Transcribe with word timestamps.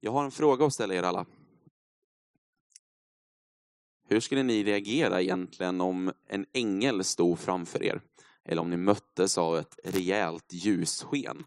Jag 0.00 0.12
har 0.12 0.24
en 0.24 0.30
fråga 0.30 0.66
att 0.66 0.72
ställa 0.72 0.94
er 0.94 1.02
alla. 1.02 1.26
Hur 4.08 4.20
skulle 4.20 4.42
ni 4.42 4.64
reagera 4.64 5.22
egentligen 5.22 5.80
om 5.80 6.12
en 6.26 6.46
ängel 6.52 7.04
stod 7.04 7.38
framför 7.38 7.82
er? 7.82 8.00
Eller 8.44 8.62
om 8.62 8.70
ni 8.70 8.76
möttes 8.76 9.38
av 9.38 9.58
ett 9.58 9.78
rejält 9.84 10.52
ljussken? 10.52 11.44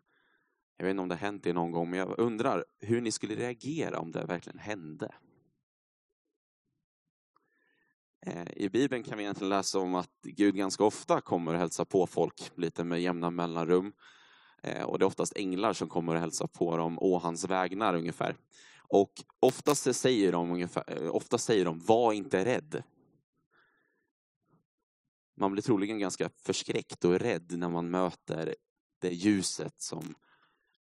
Jag 0.77 0.85
vet 0.85 0.91
inte 0.91 1.01
om 1.01 1.09
det 1.09 1.15
har 1.15 1.19
hänt 1.19 1.47
er 1.47 1.53
någon 1.53 1.71
gång, 1.71 1.89
men 1.89 1.99
jag 1.99 2.19
undrar 2.19 2.65
hur 2.79 3.01
ni 3.01 3.11
skulle 3.11 3.35
reagera 3.35 3.99
om 3.99 4.11
det 4.11 4.25
verkligen 4.25 4.59
hände. 4.59 5.15
Eh, 8.25 8.47
I 8.55 8.69
Bibeln 8.69 9.03
kan 9.03 9.17
vi 9.17 9.23
egentligen 9.23 9.49
läsa 9.49 9.79
om 9.79 9.95
att 9.95 10.21
Gud 10.23 10.55
ganska 10.55 10.83
ofta 10.83 11.21
kommer 11.21 11.53
och 11.53 11.59
hälsa 11.59 11.85
på 11.85 12.07
folk 12.07 12.51
lite 12.55 12.83
med 12.83 13.01
jämna 13.01 13.29
mellanrum. 13.29 13.93
Eh, 14.63 14.83
och 14.83 14.99
det 14.99 15.03
är 15.03 15.07
oftast 15.07 15.37
änglar 15.37 15.73
som 15.73 15.89
kommer 15.89 16.15
och 16.15 16.21
hälsar 16.21 16.47
på 16.47 16.77
dem 16.77 16.99
å 16.99 17.17
hans 17.17 17.45
vägnar 17.45 17.95
ungefär. 17.95 18.35
Och 18.87 19.11
oftast 19.39 19.95
säger 19.95 20.31
de, 20.31 20.51
ungefär, 20.51 20.83
eh, 20.87 21.15
oftast 21.15 21.45
säger 21.45 21.65
de 21.65 21.79
var 21.79 22.13
inte 22.13 22.45
rädd. 22.45 22.83
Man 25.37 25.51
blir 25.51 25.61
troligen 25.61 25.99
ganska 25.99 26.29
förskräckt 26.29 27.05
och 27.05 27.19
rädd 27.19 27.57
när 27.57 27.69
man 27.69 27.89
möter 27.89 28.55
det 28.99 29.13
ljuset 29.13 29.81
som 29.81 30.15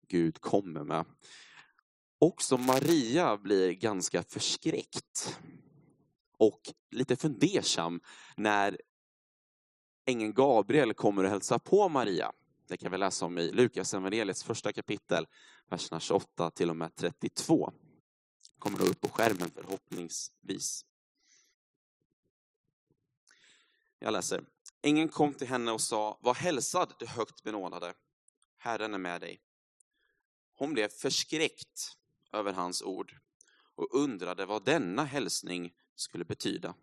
Gud 0.08 0.42
kommer 0.42 0.84
med. 0.84 1.06
Också 2.20 2.58
Maria 2.58 3.38
blir 3.38 3.72
ganska 3.72 4.24
förskräckt 4.24 5.40
och 6.38 6.62
lite 6.92 7.16
fundersam 7.16 8.02
när 8.38 8.78
ängeln 10.06 10.34
Gabriel 10.34 10.94
kommer 10.94 11.24
och 11.24 11.30
hälsar 11.30 11.60
på 11.60 11.90
Maria. 11.90 12.32
Det 12.70 12.78
kan 12.78 12.92
vi 12.92 12.98
läsa 12.98 13.26
om 13.26 13.38
i 13.38 13.52
Lukas 13.52 13.94
evangeliets 13.94 14.44
första 14.44 14.74
kapitel, 14.74 15.28
verserna 15.70 16.00
28 16.00 16.52
till 16.52 16.70
och 16.70 16.76
med 16.76 16.96
32. 16.96 17.74
Kommer 18.60 18.82
upp 18.82 19.02
på 19.02 19.10
skärmen 19.10 19.52
förhoppningsvis. 19.52 20.86
Jag 24.00 24.14
läser. 24.14 24.44
Ängeln 24.82 25.10
kom 25.10 25.34
till 25.34 25.48
henne 25.48 25.72
och 25.72 25.82
sa, 25.82 26.20
var 26.22 26.34
hälsad 26.34 26.94
du 27.00 27.06
högt 27.06 27.44
benådade. 27.44 27.94
Herren 28.58 28.94
är 28.94 28.98
med 28.98 29.22
dig. 29.22 29.42
Hon 30.54 30.74
blev 30.74 30.88
förskräckt 30.88 31.98
över 32.34 32.54
hans 32.54 32.82
ord 32.82 33.18
och 33.76 33.96
undrade 33.96 34.46
vad 34.46 34.66
denna 34.66 35.04
hälsning 35.04 35.74
skulle 35.96 36.26
betyda. 36.26 36.76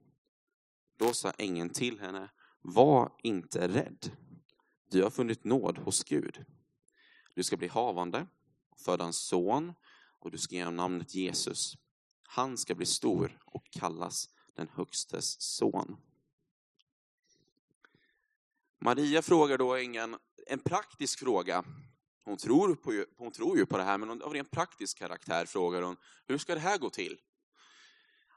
Då 0.97 1.13
sa 1.13 1.31
ängeln 1.31 1.71
till 1.71 2.01
henne, 2.01 2.31
var 2.61 3.13
inte 3.23 3.69
rädd. 3.69 4.11
Du 4.91 5.03
har 5.03 5.11
funnit 5.11 5.45
nåd 5.45 5.79
hos 5.79 6.05
Gud. 6.05 6.45
Du 7.35 7.43
ska 7.43 7.57
bli 7.57 7.69
havande 7.69 8.27
och 8.71 8.81
föda 8.81 9.05
en 9.05 9.13
son 9.13 9.73
och 10.21 10.31
du 10.31 10.39
ska 10.39 10.55
ge 10.55 10.65
honom 10.65 10.77
namnet 10.77 11.15
Jesus. 11.15 11.77
Han 12.23 12.59
ska 12.59 12.75
bli 12.75 12.87
stor 12.87 13.39
och 13.45 13.71
kallas 13.71 14.29
den 14.55 14.69
Högstes 14.69 15.41
son. 15.41 15.97
Maria 18.79 19.23
frågar 19.23 19.59
då 19.59 19.75
ängeln 19.75 20.17
en 20.47 20.59
praktisk 20.59 21.19
fråga. 21.19 21.65
Hon 22.25 22.37
tror, 22.37 22.75
på, 22.75 23.05
hon 23.17 23.33
tror 23.33 23.59
ju 23.59 23.67
på 23.67 23.77
det 23.77 23.83
här, 23.83 23.99
men 23.99 24.23
av 24.23 24.33
ren 24.33 24.45
praktisk 24.45 24.99
karaktär 24.99 25.47
frågar 25.47 25.83
hon, 25.83 25.97
hur 26.27 26.39
ska 26.39 26.55
det 26.55 26.61
här 26.61 26.79
gå 26.79 26.91
till? 26.91 27.21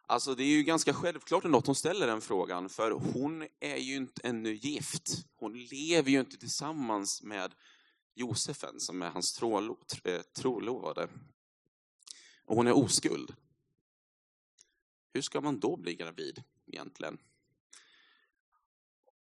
Alltså 0.09 0.35
det 0.35 0.43
är 0.43 0.47
ju 0.47 0.63
ganska 0.63 0.93
självklart 0.93 1.45
ändå 1.45 1.57
att 1.57 1.65
hon 1.65 1.75
ställer 1.75 2.07
den 2.07 2.21
frågan, 2.21 2.69
för 2.69 2.91
hon 2.91 3.47
är 3.59 3.77
ju 3.77 3.95
inte 3.95 4.21
ännu 4.23 4.53
gift. 4.53 5.25
Hon 5.35 5.53
lever 5.53 6.11
ju 6.11 6.19
inte 6.19 6.37
tillsammans 6.37 7.23
med 7.23 7.55
Josefen, 8.15 8.79
som 8.79 9.01
är 9.01 9.09
hans 9.09 9.33
trolovade. 10.33 11.03
Eh, 11.03 11.09
och 12.45 12.55
hon 12.55 12.67
är 12.67 12.77
oskuld. 12.77 13.35
Hur 15.13 15.21
ska 15.21 15.41
man 15.41 15.59
då 15.59 15.77
bli 15.77 15.95
gravid 15.95 16.43
egentligen? 16.67 17.17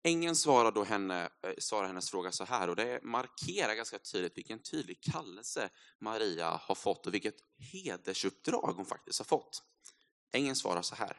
Ängeln 0.03 0.35
svarar 0.35 0.71
då 0.71 0.83
henne, 0.83 1.29
eh, 1.43 1.53
svarar 1.57 1.87
hennes 1.87 2.09
fråga 2.09 2.31
så 2.31 2.43
här, 2.43 2.69
och 2.69 2.75
det 2.75 3.03
markerar 3.03 3.75
ganska 3.75 3.99
tydligt 3.99 4.37
vilken 4.37 4.59
tydlig 4.59 5.01
kallelse 5.01 5.69
Maria 5.99 6.49
har 6.49 6.75
fått 6.75 7.07
och 7.07 7.13
vilket 7.13 7.37
hedersuppdrag 7.57 8.73
hon 8.75 8.85
faktiskt 8.85 9.19
har 9.19 9.25
fått. 9.25 9.63
Ängeln 10.31 10.55
svarar 10.55 10.81
så 10.81 10.95
här. 10.95 11.17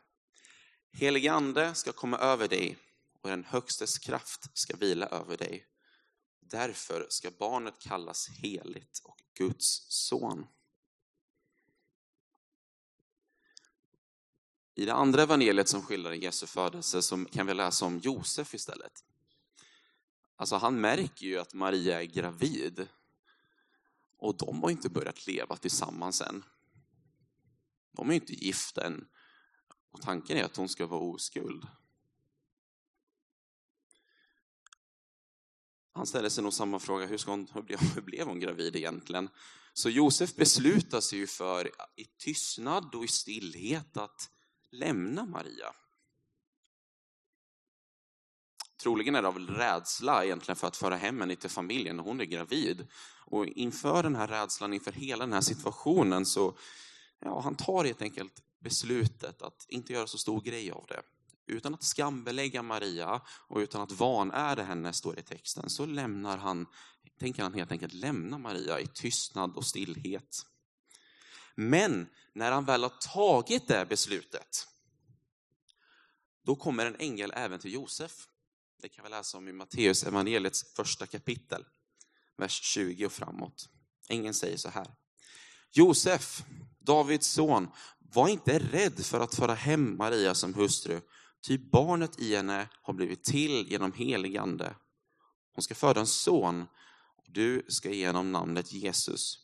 Helige 0.93 1.33
Ande 1.33 1.75
ska 1.75 1.93
komma 1.93 2.19
över 2.19 2.49
dig 2.49 2.79
och 3.23 3.29
den 3.29 3.45
Högstes 3.45 3.99
kraft 3.99 4.59
ska 4.59 4.77
vila 4.77 5.07
över 5.07 5.37
dig. 5.37 5.67
Därför 6.41 7.07
ska 7.09 7.31
barnet 7.31 7.79
kallas 7.79 8.29
heligt 8.29 9.01
och 9.05 9.19
Guds 9.35 9.87
son. 9.89 10.47
I 14.75 14.85
det 14.85 14.95
andra 14.95 15.23
evangeliet 15.23 15.69
som 15.69 15.83
skildrar 15.83 16.13
Jesu 16.13 16.47
födelse 16.47 17.03
så 17.03 17.25
kan 17.25 17.47
vi 17.47 17.55
läsa 17.55 17.85
om 17.85 17.99
Josef 17.99 18.55
istället. 18.55 19.05
Alltså 20.37 20.57
han 20.57 20.81
märker 20.81 21.27
ju 21.27 21.39
att 21.39 21.55
Maria 21.55 22.03
är 22.03 22.07
gravid. 22.07 22.89
Och 24.19 24.37
de 24.37 24.63
har 24.63 24.71
inte 24.71 24.89
börjat 24.89 25.27
leva 25.27 25.57
tillsammans 25.57 26.21
än. 26.21 26.45
De 27.93 28.09
är 28.09 28.13
ju 28.13 28.21
inte 28.21 28.33
gifta 28.33 28.87
än. 28.87 29.09
Och 29.93 30.01
tanken 30.01 30.37
är 30.37 30.45
att 30.45 30.57
hon 30.57 30.69
ska 30.69 30.87
vara 30.87 31.01
oskuld. 31.01 31.67
Han 35.95 36.07
ställer 36.07 36.29
sig 36.29 36.45
nog 36.45 36.53
samma 36.53 36.79
fråga, 36.79 37.07
hur, 37.07 37.19
ska 37.19 37.31
hon, 37.31 37.49
hur, 37.55 37.63
blev, 37.63 37.79
hur 37.95 38.03
blev 38.03 38.27
hon 38.27 38.41
gravid 38.41 38.77
egentligen? 38.77 39.29
Så 39.73 39.91
Josef 39.91 40.35
beslutar 40.35 41.01
sig 41.01 41.19
ju 41.19 41.27
för, 41.27 41.71
i 41.97 42.05
tystnad 42.05 42.95
och 42.95 43.05
i 43.05 43.09
stillhet, 43.09 43.97
att 43.97 44.31
lämna 44.71 45.27
Maria. 45.27 45.75
Troligen 48.83 49.15
är 49.15 49.23
det 49.23 49.29
av 49.29 49.39
rädsla 49.39 50.25
egentligen 50.25 50.57
för 50.57 50.67
att 50.67 50.77
föra 50.77 50.97
hem 50.97 51.21
henne 51.21 51.37
till 51.37 51.51
familjen 51.51 51.97
när 51.97 52.03
hon 52.03 52.21
är 52.21 52.25
gravid. 52.25 52.87
Och 53.27 53.47
inför 53.47 54.03
den 54.03 54.17
här 54.17 54.29
rädslan, 54.29 54.73
inför 54.73 54.93
hela 54.93 55.25
den 55.25 55.33
här 55.33 55.41
situationen 55.41 56.27
så 56.27 56.57
ja, 57.25 57.41
han 57.41 57.55
tar 57.55 57.85
helt 57.85 58.03
enkelt 58.03 58.43
beslutet 58.61 59.43
att 59.43 59.67
inte 59.69 59.93
göra 59.93 60.07
så 60.07 60.19
stor 60.19 60.41
grej 60.41 60.71
av 60.71 60.87
det. 60.89 61.03
Utan 61.47 61.75
att 61.75 61.83
skambelägga 61.83 62.63
Maria 62.63 63.23
och 63.29 63.59
utan 63.59 63.81
att 63.81 63.93
vanära 63.93 64.63
henne, 64.63 64.93
står 64.93 65.15
det 65.15 65.21
i 65.21 65.25
texten, 65.25 65.71
så 65.71 65.87
lämnar 65.87 66.37
han, 66.37 66.67
tänker 67.19 67.43
han 67.43 67.55
helt 67.55 67.73
enkelt 67.73 67.93
lämna 67.93 68.39
Maria 68.39 68.81
i 68.81 68.87
tystnad 68.87 69.57
och 69.57 69.67
stillhet. 69.67 70.47
Men 71.55 72.09
när 72.33 72.53
han 72.53 72.65
väl 72.65 72.83
har 72.83 72.93
tagit 73.15 73.69
det 73.69 73.87
beslutet, 73.89 74.69
då 76.43 76.57
kommer 76.57 76.87
en 76.87 76.97
ängel 76.97 77.33
även 77.37 77.61
till 77.61 77.73
Josef. 77.73 78.29
Det 78.83 78.89
kan 78.89 79.05
vi 79.05 79.11
läsa 79.11 79.39
om 79.39 79.49
i 79.49 79.53
Matteus 79.53 80.05
evangeliets 80.05 80.75
första 80.75 81.07
kapitel, 81.07 81.65
vers 82.37 82.63
20 82.63 83.07
och 83.07 83.13
framåt. 83.13 83.69
Ängeln 84.09 84.35
säger 84.35 84.57
så 84.57 84.69
här. 84.69 84.95
Josef, 85.71 86.43
Davids 86.85 87.27
son, 87.27 87.69
var 87.99 88.29
inte 88.29 88.59
rädd 88.59 89.05
för 89.05 89.21
att 89.21 89.35
föra 89.35 89.55
hem 89.55 89.97
Maria 89.97 90.35
som 90.35 90.55
hustru, 90.55 91.01
ty 91.47 91.59
barnet 91.59 92.19
i 92.21 92.37
henne 92.37 92.69
har 92.83 92.95
blivit 92.95 93.25
till 93.25 93.67
genom 93.71 93.93
helig 93.93 94.37
ande. 94.37 94.75
Hon 95.55 95.63
ska 95.63 95.75
föda 95.75 96.01
en 96.01 96.07
son, 96.07 96.67
och 97.17 97.25
du 97.29 97.67
ska 97.69 97.91
ge 97.91 98.07
honom 98.07 98.33
namnet 98.33 98.73
Jesus, 98.73 99.39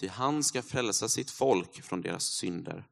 ty 0.00 0.08
han 0.08 0.44
ska 0.44 0.62
frälsa 0.62 1.08
sitt 1.08 1.30
folk 1.30 1.82
från 1.82 2.02
deras 2.02 2.24
synder. 2.24 2.88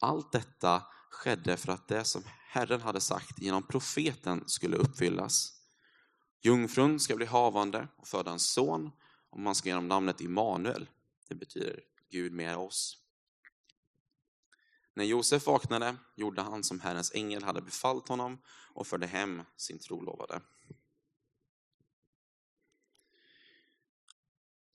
Allt 0.00 0.32
detta 0.32 0.82
skedde 1.10 1.56
för 1.56 1.72
att 1.72 1.88
det 1.88 2.04
som 2.04 2.22
Herren 2.48 2.80
hade 2.80 3.00
sagt 3.00 3.42
genom 3.42 3.62
profeten 3.62 4.44
skulle 4.46 4.76
uppfyllas. 4.76 5.52
Jungfrun 6.42 7.00
ska 7.00 7.16
bli 7.16 7.26
havande 7.26 7.88
och 7.96 8.08
föda 8.08 8.30
en 8.30 8.38
son, 8.38 8.90
och 9.30 9.40
man 9.40 9.54
ska 9.54 9.68
ge 9.68 9.74
honom 9.74 9.88
namnet 9.88 10.20
Immanuel. 10.20 10.88
Det 11.28 11.34
betyder 11.34 11.80
Gud 12.14 12.32
med 12.32 12.56
oss. 12.56 12.98
När 14.94 15.04
Josef 15.04 15.46
vaknade 15.46 15.96
gjorde 16.16 16.42
han 16.42 16.64
som 16.64 16.80
Herrens 16.80 17.14
ängel 17.14 17.42
hade 17.42 17.62
befallt 17.62 18.08
honom 18.08 18.42
och 18.74 18.86
förde 18.86 19.06
hem 19.06 19.42
sin 19.56 19.78
trolovade. 19.78 20.40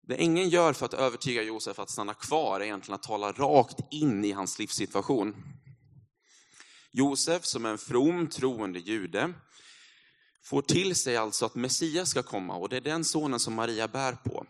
Det 0.02 0.16
ängeln 0.16 0.50
gör 0.50 0.74
för 0.74 0.86
att 0.86 0.94
övertyga 0.94 1.42
Josef 1.42 1.80
att 1.80 1.90
stanna 1.90 2.14
kvar 2.14 2.60
är 2.60 2.66
egentligen 2.66 2.96
att 2.96 3.04
tala 3.04 3.32
rakt 3.32 3.80
in 3.92 4.26
i 4.26 4.32
hans 4.32 4.60
livssituation. 4.60 5.36
Josef, 6.92 7.46
som 7.46 7.66
är 7.66 7.70
en 7.70 7.78
from, 7.78 8.28
troende 8.28 8.80
jude, 8.80 9.34
får 10.42 10.62
till 10.62 10.96
sig 10.96 11.18
alltså 11.18 11.46
att 11.46 11.56
Messias 11.56 12.10
ska 12.10 12.24
komma 12.24 12.56
och 12.56 12.70
det 12.70 12.78
är 12.78 12.82
den 12.82 13.06
sonen 13.06 13.40
som 13.40 13.54
Maria 13.54 13.88
bär 13.88 14.14
på. 14.14 14.46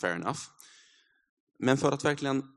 Fair 0.00 0.14
enough. 0.14 0.59
Men 1.62 1.76
för 1.76 1.92
att 1.92 2.04
verkligen 2.04 2.52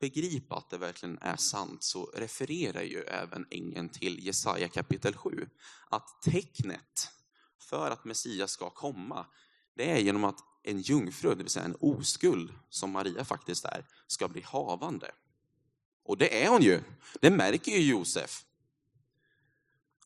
begripa 0.00 0.56
att 0.56 0.70
det 0.70 0.78
verkligen 0.78 1.18
är 1.18 1.36
sant 1.36 1.82
så 1.84 2.04
refererar 2.04 2.82
ju 2.82 3.00
även 3.00 3.46
ängeln 3.50 3.88
till 3.88 4.26
Jesaja 4.26 4.68
kapitel 4.68 5.16
7. 5.16 5.48
Att 5.90 6.22
tecknet 6.22 7.10
för 7.60 7.90
att 7.90 8.04
Messias 8.04 8.50
ska 8.50 8.70
komma, 8.70 9.26
det 9.76 9.90
är 9.90 9.98
genom 9.98 10.24
att 10.24 10.38
en 10.62 10.80
jungfru, 10.80 11.28
det 11.28 11.42
vill 11.42 11.48
säga 11.48 11.64
en 11.64 11.76
oskuld, 11.80 12.54
som 12.68 12.90
Maria 12.90 13.24
faktiskt 13.24 13.64
är, 13.64 13.86
ska 14.06 14.28
bli 14.28 14.40
havande. 14.40 15.10
Och 16.04 16.18
det 16.18 16.44
är 16.44 16.48
hon 16.48 16.62
ju. 16.62 16.82
Det 17.20 17.30
märker 17.30 17.72
ju 17.72 17.90
Josef. 17.90 18.44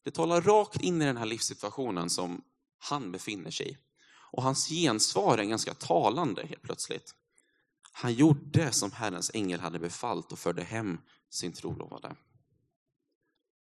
Det 0.02 0.10
talar 0.10 0.40
rakt 0.40 0.80
in 0.80 1.02
i 1.02 1.04
den 1.04 1.16
här 1.16 1.26
livssituationen 1.26 2.10
som 2.10 2.44
han 2.78 3.12
befinner 3.12 3.50
sig 3.50 3.70
i. 3.70 3.76
Och 4.30 4.42
hans 4.42 4.68
gensvar 4.68 5.38
är 5.38 5.44
ganska 5.44 5.74
talande 5.74 6.46
helt 6.46 6.62
plötsligt. 6.62 7.14
Han 7.98 8.12
gjorde 8.12 8.72
som 8.72 8.92
Herrens 8.92 9.30
ängel 9.34 9.60
hade 9.60 9.78
befallt 9.78 10.32
och 10.32 10.38
förde 10.38 10.62
hem 10.62 11.00
sin 11.28 11.52
trolovade. 11.52 12.16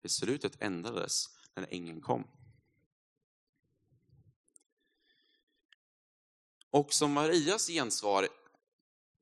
Beslutet 0.04 0.58
ändrades 0.60 1.30
när 1.56 1.68
ängeln 1.70 2.02
kom. 2.02 2.28
Och 6.70 6.94
som 6.94 7.12
Marias 7.12 7.68
gensvar 7.68 8.28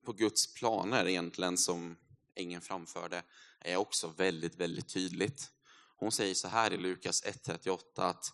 på 0.06 0.14
Guds 0.14 0.54
planer 0.54 1.08
egentligen 1.08 1.58
som 1.58 1.96
ängeln 2.36 2.62
framförde 2.62 3.24
är 3.60 3.76
också 3.76 4.08
väldigt, 4.08 4.56
väldigt 4.56 4.90
tydligt. 4.90 5.52
Hon 5.96 6.12
säger 6.12 6.36
så 6.36 6.48
här 6.48 6.74
i 6.74 6.78
Lukas 6.78 7.24
1.38 7.24 7.80
att, 7.96 8.34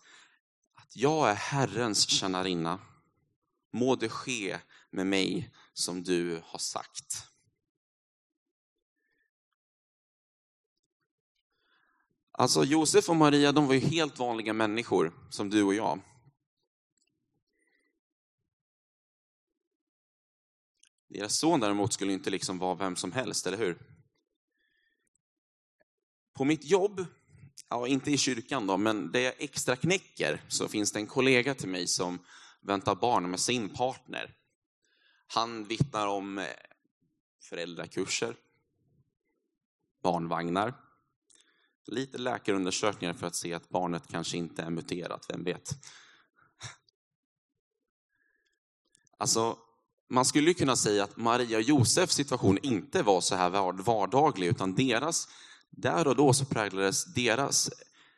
att 0.74 0.96
jag 0.96 1.30
är 1.30 1.34
Herrens 1.34 2.08
tjänarinna. 2.08 2.78
Må 3.70 3.96
det 3.96 4.08
ske 4.08 4.58
med 4.90 5.06
mig 5.06 5.52
som 5.78 6.02
du 6.02 6.42
har 6.44 6.58
sagt. 6.58 7.26
Alltså 12.32 12.64
Josef 12.64 13.08
och 13.08 13.16
Maria, 13.16 13.52
de 13.52 13.66
var 13.66 13.74
ju 13.74 13.80
helt 13.80 14.18
vanliga 14.18 14.52
människor 14.52 15.12
som 15.30 15.50
du 15.50 15.62
och 15.62 15.74
jag. 15.74 16.00
Deras 21.08 21.38
son 21.38 21.60
däremot 21.60 21.92
skulle 21.92 22.12
inte 22.12 22.30
liksom 22.30 22.58
vara 22.58 22.74
vem 22.74 22.96
som 22.96 23.12
helst, 23.12 23.46
eller 23.46 23.58
hur? 23.58 23.78
På 26.32 26.44
mitt 26.44 26.64
jobb, 26.64 27.06
ja 27.68 27.86
inte 27.86 28.10
i 28.10 28.18
kyrkan 28.18 28.66
då, 28.66 28.76
men 28.76 29.12
där 29.12 29.20
jag 29.20 29.34
extra 29.38 29.76
knäcker 29.76 30.42
så 30.48 30.68
finns 30.68 30.92
det 30.92 30.98
en 30.98 31.06
kollega 31.06 31.54
till 31.54 31.68
mig 31.68 31.86
som 31.86 32.18
väntar 32.60 32.94
barn 32.94 33.30
med 33.30 33.40
sin 33.40 33.68
partner. 33.68 34.36
Han 35.26 35.64
vittnar 35.64 36.06
om 36.06 36.38
eh, 36.38 36.46
föräldrakurser, 37.42 38.36
barnvagnar, 40.02 40.74
lite 41.86 42.18
läkarundersökningar 42.18 43.14
för 43.14 43.26
att 43.26 43.34
se 43.34 43.54
att 43.54 43.68
barnet 43.68 44.08
kanske 44.08 44.36
inte 44.36 44.62
är 44.62 44.70
muterat, 44.70 45.26
vem 45.28 45.44
vet? 45.44 45.70
Alltså, 49.18 49.58
man 50.08 50.24
skulle 50.24 50.54
kunna 50.54 50.76
säga 50.76 51.04
att 51.04 51.16
Maria 51.16 51.56
och 51.56 51.62
Josefs 51.62 52.14
situation 52.14 52.58
inte 52.62 53.02
var 53.02 53.20
så 53.20 53.34
här 53.36 53.82
vardaglig, 53.82 54.46
utan 54.46 54.74
deras, 54.74 55.28
där 55.70 56.06
och 56.06 56.16
då 56.16 56.32
så 56.32 56.44
präglades 56.44 57.04
deras 57.04 57.70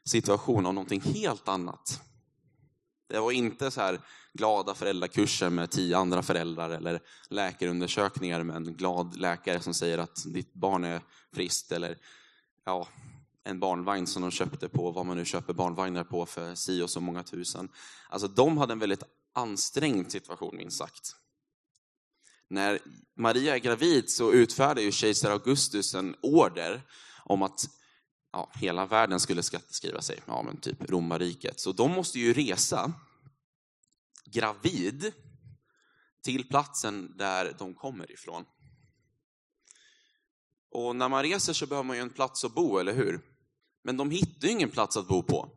situation 0.04 0.66
av 0.66 0.74
någonting 0.74 1.00
helt 1.00 1.48
annat. 1.48 2.07
Det 3.08 3.20
var 3.20 3.32
inte 3.32 3.70
så 3.70 3.80
här 3.80 4.00
glada 4.32 4.74
föräldrakurser 4.74 5.50
med 5.50 5.70
tio 5.70 5.98
andra 5.98 6.22
föräldrar 6.22 6.70
eller 6.70 7.00
läkarundersökningar 7.28 8.42
med 8.42 8.56
en 8.56 8.74
glad 8.74 9.16
läkare 9.16 9.60
som 9.60 9.74
säger 9.74 9.98
att 9.98 10.24
ditt 10.26 10.54
barn 10.54 10.84
är 10.84 11.00
friskt 11.32 11.72
eller 11.72 11.98
ja, 12.64 12.88
en 13.44 13.60
barnvagn 13.60 14.06
som 14.06 14.22
de 14.22 14.30
köpte 14.30 14.68
på 14.68 14.90
vad 14.90 15.06
man 15.06 15.16
nu 15.16 15.24
köper 15.24 15.52
barnvagnar 15.52 16.04
på 16.04 16.26
för 16.26 16.54
si 16.54 16.82
och 16.82 16.90
så 16.90 17.00
många 17.00 17.22
tusen. 17.22 17.68
Alltså 18.08 18.28
de 18.28 18.58
hade 18.58 18.72
en 18.72 18.78
väldigt 18.78 19.02
ansträngd 19.32 20.12
situation 20.12 20.56
minst 20.56 20.78
sagt. 20.78 21.14
När 22.48 22.78
Maria 23.16 23.54
är 23.54 23.58
gravid 23.58 24.10
så 24.10 24.32
utfärdar 24.32 24.82
ju 24.82 24.92
kejsar 24.92 25.30
Augustus 25.30 25.94
en 25.94 26.16
order 26.20 26.82
om 27.24 27.42
att 27.42 27.77
ja, 28.32 28.50
hela 28.54 28.86
världen 28.86 29.20
skulle 29.20 29.42
skatteskriva 29.42 30.02
sig, 30.02 30.20
ja 30.26 30.42
men 30.42 30.56
typ 30.56 30.90
romarriket. 30.90 31.60
Så 31.60 31.72
de 31.72 31.90
måste 31.90 32.18
ju 32.18 32.32
resa 32.32 32.92
gravid 34.24 35.12
till 36.22 36.48
platsen 36.48 37.16
där 37.16 37.56
de 37.58 37.74
kommer 37.74 38.12
ifrån. 38.12 38.44
Och 40.70 40.96
när 40.96 41.08
man 41.08 41.22
reser 41.22 41.52
så 41.52 41.66
behöver 41.66 41.86
man 41.86 41.96
ju 41.96 42.02
en 42.02 42.10
plats 42.10 42.44
att 42.44 42.54
bo, 42.54 42.78
eller 42.78 42.94
hur? 42.94 43.20
Men 43.82 43.96
de 43.96 44.10
hittar 44.10 44.48
ju 44.48 44.52
ingen 44.52 44.70
plats 44.70 44.96
att 44.96 45.08
bo 45.08 45.22
på. 45.22 45.50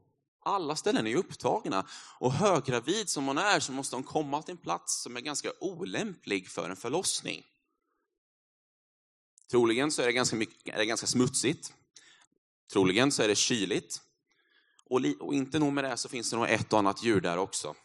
Alla 0.44 0.76
ställen 0.76 1.08
är 1.08 1.12
ju 1.12 1.18
upptagna. 1.18 1.88
Och 2.20 2.34
höggravid 2.34 3.10
som 3.10 3.28
hon 3.28 3.38
är 3.38 3.60
så 3.60 3.72
måste 3.72 3.96
hon 3.96 4.04
komma 4.04 4.42
till 4.42 4.52
en 4.52 4.58
plats 4.58 5.02
som 5.02 5.18
är 5.18 5.22
ganska 5.22 5.52
olämplig 5.60 6.50
för 6.50 6.70
en 6.70 6.76
förlossning. 6.76 7.44
Troligen 9.52 9.92
så 9.92 10.02
är 10.02 10.06
det 10.06 10.14
ganska, 10.14 10.36
mycket, 10.36 10.74
är 10.74 10.78
det 10.78 10.86
ganska 10.86 11.08
smutsigt. 11.08 11.74
Troligen 12.72 13.12
så 13.12 13.24
är 13.24 13.28
det 13.28 13.36
kyligt. 13.36 14.02
Och, 14.86 15.02
och 15.20 15.34
inte 15.34 15.60
nog 15.60 15.74
med 15.74 15.84
det 15.84 15.98
så 15.98 16.10
finns 16.10 16.30
det 16.30 16.36
nog 16.38 16.50
ett 16.50 16.74
och 16.74 16.80
annat 16.80 17.04
djur 17.04 17.22
där 17.22 17.38
också. 17.38 17.76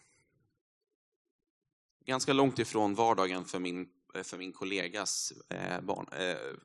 Ganska 2.06 2.32
långt 2.32 2.58
ifrån 2.58 2.94
vardagen 2.94 3.44
för 3.44 3.58
min, 3.58 3.88
eh, 4.14 4.22
för 4.22 4.38
min 4.38 4.52
kollegas 4.52 5.32
eh, 5.48 5.80
barn. 5.80 6.08
Eh, 6.12 6.56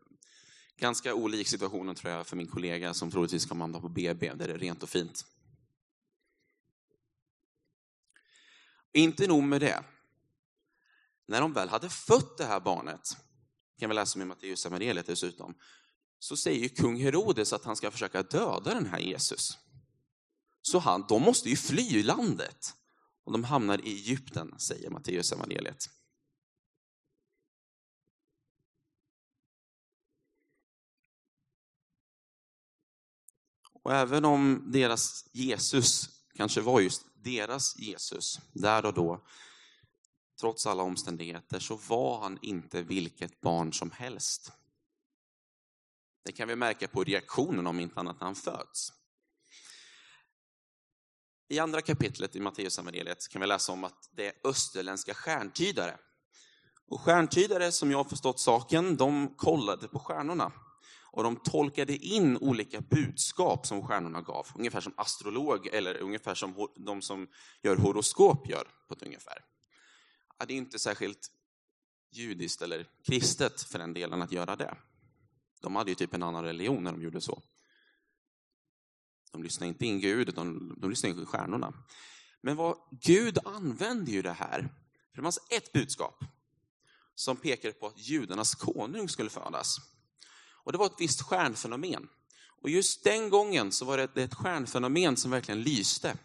ganska 0.77 1.13
olik 1.13 1.47
situationen 1.47 1.95
tror 1.95 2.13
jag 2.13 2.27
för 2.27 2.35
min 2.35 2.47
kollega 2.47 2.93
som 2.93 3.11
troligtvis 3.11 3.45
kommer 3.45 3.63
hamna 3.63 3.79
på 3.79 3.89
BB 3.89 4.33
där 4.33 4.47
det 4.47 4.53
är 4.53 4.57
rent 4.57 4.83
och 4.83 4.89
fint. 4.89 5.25
Inte 8.93 9.27
nog 9.27 9.43
med 9.43 9.61
det. 9.61 9.83
När 11.25 11.41
de 11.41 11.53
väl 11.53 11.69
hade 11.69 11.89
fött 11.89 12.37
det 12.37 12.45
här 12.45 12.59
barnet, 12.59 13.17
kan 13.79 13.89
vi 13.89 13.95
läsa 13.95 14.19
om 14.19 14.21
i 14.21 14.25
Matteus 14.25 14.65
evangeliet 14.65 15.05
dessutom, 15.05 15.55
så 16.23 16.37
säger 16.37 16.69
kung 16.69 17.01
Herodes 17.01 17.53
att 17.53 17.63
han 17.63 17.75
ska 17.75 17.91
försöka 17.91 18.23
döda 18.23 18.73
den 18.73 18.85
här 18.85 18.99
Jesus. 18.99 19.57
Så 20.61 20.79
han, 20.79 21.05
de 21.09 21.21
måste 21.21 21.49
ju 21.49 21.55
fly 21.55 22.03
landet. 22.03 22.75
Och 23.23 23.31
de 23.31 23.43
hamnar 23.43 23.85
i 23.87 23.91
Egypten, 23.91 24.59
säger 24.59 24.89
Matteus 24.89 25.31
evangeliet. 25.31 25.89
Och 33.73 33.93
även 33.93 34.25
om 34.25 34.63
deras 34.71 35.29
Jesus 35.31 36.09
kanske 36.33 36.61
var 36.61 36.81
just 36.81 37.05
deras 37.15 37.79
Jesus, 37.79 38.39
där 38.53 38.85
och 38.85 38.93
då, 38.93 39.25
trots 40.39 40.65
alla 40.65 40.83
omständigheter, 40.83 41.59
så 41.59 41.75
var 41.75 42.21
han 42.21 42.39
inte 42.41 42.81
vilket 42.81 43.41
barn 43.41 43.73
som 43.73 43.91
helst. 43.91 44.51
Det 46.23 46.31
kan 46.31 46.47
vi 46.47 46.55
märka 46.55 46.87
på 46.87 47.03
reaktionen 47.03 47.67
om 47.67 47.79
inte 47.79 47.99
annat 47.99 48.19
när 48.19 48.25
han 48.25 48.35
föds. 48.35 48.93
I 51.49 51.59
andra 51.59 51.81
kapitlet 51.81 52.35
i 52.35 52.39
Matteusevangeliet 52.39 53.27
kan 53.29 53.41
vi 53.41 53.47
läsa 53.47 53.71
om 53.71 53.83
att 53.83 54.09
det 54.11 54.27
är 54.27 54.33
österländska 54.43 55.13
stjärntydare. 55.13 55.97
Och 56.87 57.01
stjärntydare, 57.01 57.71
som 57.71 57.91
jag 57.91 57.97
har 57.97 58.03
förstått 58.03 58.39
saken, 58.39 58.97
de 58.97 59.35
kollade 59.35 59.87
på 59.87 59.99
stjärnorna 59.99 60.51
och 61.11 61.23
de 61.23 61.35
tolkade 61.35 61.95
in 61.95 62.37
olika 62.37 62.81
budskap 62.81 63.67
som 63.67 63.87
stjärnorna 63.87 64.21
gav, 64.21 64.47
ungefär 64.55 64.81
som 64.81 64.93
astrolog 64.97 65.67
eller 65.67 65.97
ungefär 65.97 66.35
som 66.35 66.67
de 66.75 67.01
som 67.01 67.27
gör 67.61 67.75
horoskop 67.75 68.49
gör 68.49 68.67
på 68.87 68.93
ett 68.93 69.03
ungefär. 69.03 69.45
Det 70.47 70.53
är 70.53 70.57
inte 70.57 70.79
särskilt 70.79 71.31
judiskt 72.11 72.61
eller 72.61 72.87
kristet 73.03 73.61
för 73.61 73.79
den 73.79 73.93
delen 73.93 74.21
att 74.21 74.31
göra 74.31 74.55
det. 74.55 74.77
De 75.61 75.75
hade 75.75 75.91
ju 75.91 75.95
typ 75.95 76.13
en 76.13 76.23
annan 76.23 76.43
religion 76.43 76.83
när 76.83 76.91
de 76.91 77.01
gjorde 77.01 77.21
så. 77.21 77.41
De 79.31 79.43
lyssnade 79.43 79.67
inte 79.67 79.85
in 79.85 79.99
Gud, 79.99 80.29
utan 80.29 80.79
de 80.79 80.89
lyssnade 80.89 81.19
in 81.19 81.25
stjärnorna. 81.25 81.73
Men 82.41 82.55
vad 82.55 82.77
Gud 82.91 83.37
använde 83.45 84.11
ju 84.11 84.21
det 84.21 84.31
här, 84.31 84.59
för 85.11 85.15
det 85.15 85.21
fanns 85.21 85.39
ett 85.49 85.73
budskap 85.73 86.23
som 87.15 87.37
pekade 87.37 87.73
på 87.73 87.87
att 87.87 87.97
judarnas 87.97 88.55
konung 88.55 89.09
skulle 89.09 89.29
födas. 89.29 89.77
Och 90.63 90.71
det 90.71 90.77
var 90.77 90.85
ett 90.85 90.99
visst 90.99 91.21
stjärnfenomen. 91.21 92.09
Och 92.61 92.69
just 92.69 93.03
den 93.03 93.29
gången 93.29 93.71
så 93.71 93.85
var 93.85 93.97
det 93.97 94.17
ett 94.17 94.33
stjärnfenomen 94.33 95.17
som 95.17 95.31
verkligen 95.31 95.63
lyste. 95.63 96.17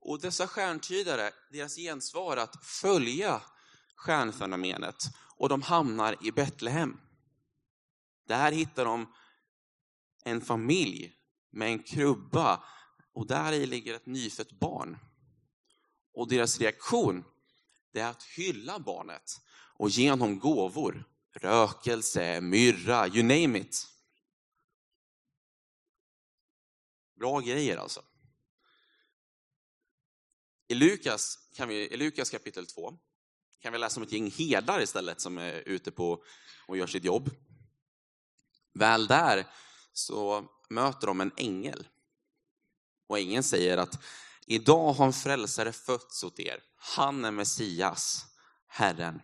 Och 0.00 0.20
dessa 0.20 0.46
stjärntydare, 0.46 1.30
deras 1.50 1.76
gensvar 1.76 2.36
att 2.36 2.64
följa 2.64 3.42
stjärnfenomenet 3.98 5.04
och 5.36 5.48
de 5.48 5.62
hamnar 5.62 6.16
i 6.26 6.32
Betlehem. 6.32 7.00
Där 8.26 8.52
hittar 8.52 8.84
de 8.84 9.12
en 10.24 10.40
familj 10.40 11.12
med 11.50 11.68
en 11.68 11.82
krubba 11.82 12.64
och 13.12 13.26
där 13.26 13.52
i 13.52 13.66
ligger 13.66 13.94
ett 13.94 14.06
nyfött 14.06 14.52
barn. 14.52 14.98
Och 16.12 16.28
deras 16.28 16.58
reaktion 16.58 17.24
det 17.92 18.00
är 18.00 18.10
att 18.10 18.22
hylla 18.22 18.78
barnet 18.78 19.40
och 19.74 19.90
ge 19.90 20.10
honom 20.10 20.38
gåvor 20.38 21.04
rökelse, 21.32 22.40
myrra, 22.40 23.06
you 23.08 23.22
name 23.22 23.58
it. 23.58 23.86
Bra 27.14 27.40
grejer 27.40 27.76
alltså. 27.76 28.04
I 30.68 30.74
Lukas, 30.74 31.38
kan 31.54 31.68
vi, 31.68 31.74
I 31.74 31.96
Lukas 31.96 32.30
kapitel 32.30 32.66
2 32.66 32.98
kan 33.60 33.72
vi 33.72 33.78
läsa 33.78 34.00
om 34.00 34.06
ett 34.06 34.12
gäng 34.12 34.30
herdar 34.30 34.80
istället 34.80 35.20
som 35.20 35.38
är 35.38 35.52
ute 35.52 35.90
på 35.90 36.24
och 36.66 36.76
gör 36.76 36.86
sitt 36.86 37.04
jobb. 37.04 37.30
Väl 38.74 39.06
där 39.06 39.46
så 39.92 40.44
möter 40.68 41.06
de 41.06 41.20
en 41.20 41.32
ängel. 41.36 41.88
Och 43.06 43.18
ängeln 43.18 43.42
säger 43.42 43.78
att 43.78 44.02
idag 44.46 44.92
har 44.92 45.06
en 45.06 45.12
frälsare 45.12 45.72
fötts 45.72 46.24
åt 46.24 46.40
er. 46.40 46.62
Han 46.76 47.24
är 47.24 47.30
Messias, 47.30 48.26
Herren. 48.66 49.20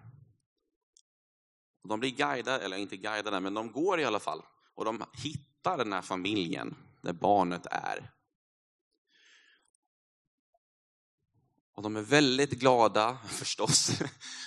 Och 1.83 1.88
de 1.88 2.00
blir 2.00 2.11
guidade, 2.11 2.64
eller 2.64 2.76
inte 2.76 2.97
guidade, 2.97 3.41
men 3.41 3.55
de 3.55 3.73
går 3.73 4.00
i 4.00 4.05
alla 4.05 4.21
fall. 4.21 4.43
Och 4.75 4.85
de 4.85 5.05
hittar 5.12 5.79
den 5.79 5.93
här 5.93 6.03
familjen 6.03 6.76
där 7.03 7.12
barnet 7.12 7.67
är. 7.71 8.13
Och 11.75 11.83
de 11.83 11.97
är 11.97 12.02
väldigt 12.02 12.50
glada 12.50 13.19
förstås, 13.28 13.90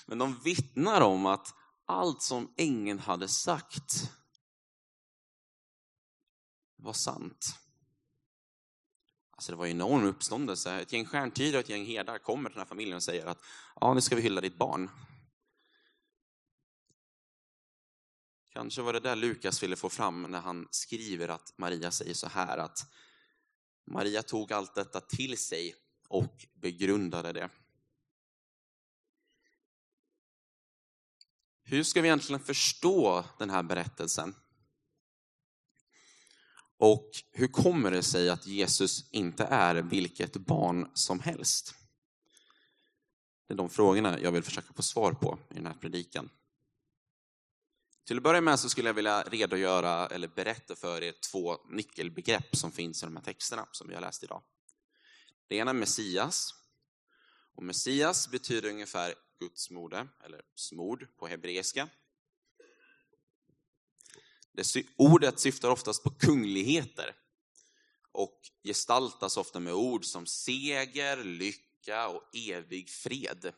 men 0.05 0.17
de 0.17 0.39
vittnar 0.39 1.01
om 1.01 1.25
att 1.25 1.53
allt 1.85 2.21
som 2.21 2.53
ängeln 2.57 2.99
hade 2.99 3.27
sagt 3.27 4.11
var 6.75 6.93
sant. 6.93 7.59
Alltså 9.31 9.51
det 9.51 9.55
var 9.55 9.65
en 9.65 9.71
enorm 9.71 10.03
uppståndelse. 10.03 10.81
Ett 10.81 10.93
gäng 10.93 11.05
stjärntyder 11.05 11.59
och 11.59 11.63
ett 11.63 11.69
gäng 11.69 11.85
herdar 11.85 12.17
kommer 12.17 12.49
till 12.49 12.53
den 12.53 12.61
här 12.61 12.69
familjen 12.69 12.95
och 12.95 13.03
säger 13.03 13.25
att 13.25 13.43
ja, 13.81 13.93
nu 13.93 14.01
ska 14.01 14.15
vi 14.15 14.21
hylla 14.21 14.41
ditt 14.41 14.57
barn. 14.57 14.89
Kanske 18.49 18.81
var 18.81 18.93
det 18.93 18.99
där 18.99 19.15
Lukas 19.15 19.63
ville 19.63 19.75
få 19.75 19.89
fram 19.89 20.21
när 20.21 20.41
han 20.41 20.67
skriver 20.71 21.27
att 21.27 21.53
Maria 21.57 21.91
säger 21.91 22.13
så 22.13 22.27
här 22.27 22.57
att 22.57 22.79
Maria 23.85 24.23
tog 24.23 24.53
allt 24.53 24.75
detta 24.75 25.01
till 25.01 25.37
sig 25.37 25.75
och 26.07 26.45
begrundade 26.53 27.33
det. 27.33 27.49
Hur 31.63 31.83
ska 31.83 32.01
vi 32.01 32.07
egentligen 32.07 32.39
förstå 32.39 33.25
den 33.39 33.49
här 33.49 33.63
berättelsen? 33.63 34.35
Och 36.77 37.11
hur 37.31 37.47
kommer 37.47 37.91
det 37.91 38.03
sig 38.03 38.29
att 38.29 38.47
Jesus 38.47 39.11
inte 39.11 39.43
är 39.43 39.75
vilket 39.75 40.33
barn 40.33 40.91
som 40.93 41.19
helst? 41.19 41.75
Det 43.47 43.53
är 43.53 43.57
de 43.57 43.69
frågorna 43.69 44.19
jag 44.19 44.31
vill 44.31 44.43
försöka 44.43 44.73
få 44.73 44.81
svar 44.81 45.13
på 45.13 45.39
i 45.49 45.53
den 45.53 45.65
här 45.65 45.73
predikan. 45.73 46.29
Till 48.05 48.17
att 48.17 48.23
börja 48.23 48.41
med 48.41 48.59
så 48.59 48.69
skulle 48.69 48.89
jag 48.89 48.93
vilja 48.93 49.21
redogöra 49.21 50.07
eller 50.07 50.27
berätta 50.27 50.75
för 50.75 51.03
er 51.03 51.13
två 51.31 51.57
nyckelbegrepp 51.69 52.55
som 52.55 52.71
finns 52.71 53.03
i 53.03 53.05
de 53.05 53.15
här 53.15 53.23
texterna 53.23 53.67
som 53.71 53.87
vi 53.87 53.93
har 53.93 54.01
läst 54.01 54.23
idag. 54.23 54.41
Det 55.47 55.55
ena 55.55 55.71
är 55.71 55.75
Messias. 55.75 56.53
Och 57.55 57.63
Messias 57.63 58.27
betyder 58.27 58.69
ungefär 58.69 59.15
Guds 59.39 59.69
mode, 59.69 60.07
eller 60.23 60.41
smord 60.55 61.07
på 61.17 61.27
hebreiska. 61.27 61.89
Det 64.53 64.75
ordet 64.95 65.39
syftar 65.39 65.69
oftast 65.69 66.03
på 66.03 66.09
kungligheter 66.09 67.15
och 68.11 68.41
gestaltas 68.63 69.37
ofta 69.37 69.59
med 69.59 69.73
ord 69.73 70.05
som 70.05 70.25
seger, 70.25 71.23
lycka 71.23 72.07
och 72.07 72.35
evig 72.35 72.89
fred. 72.89 73.53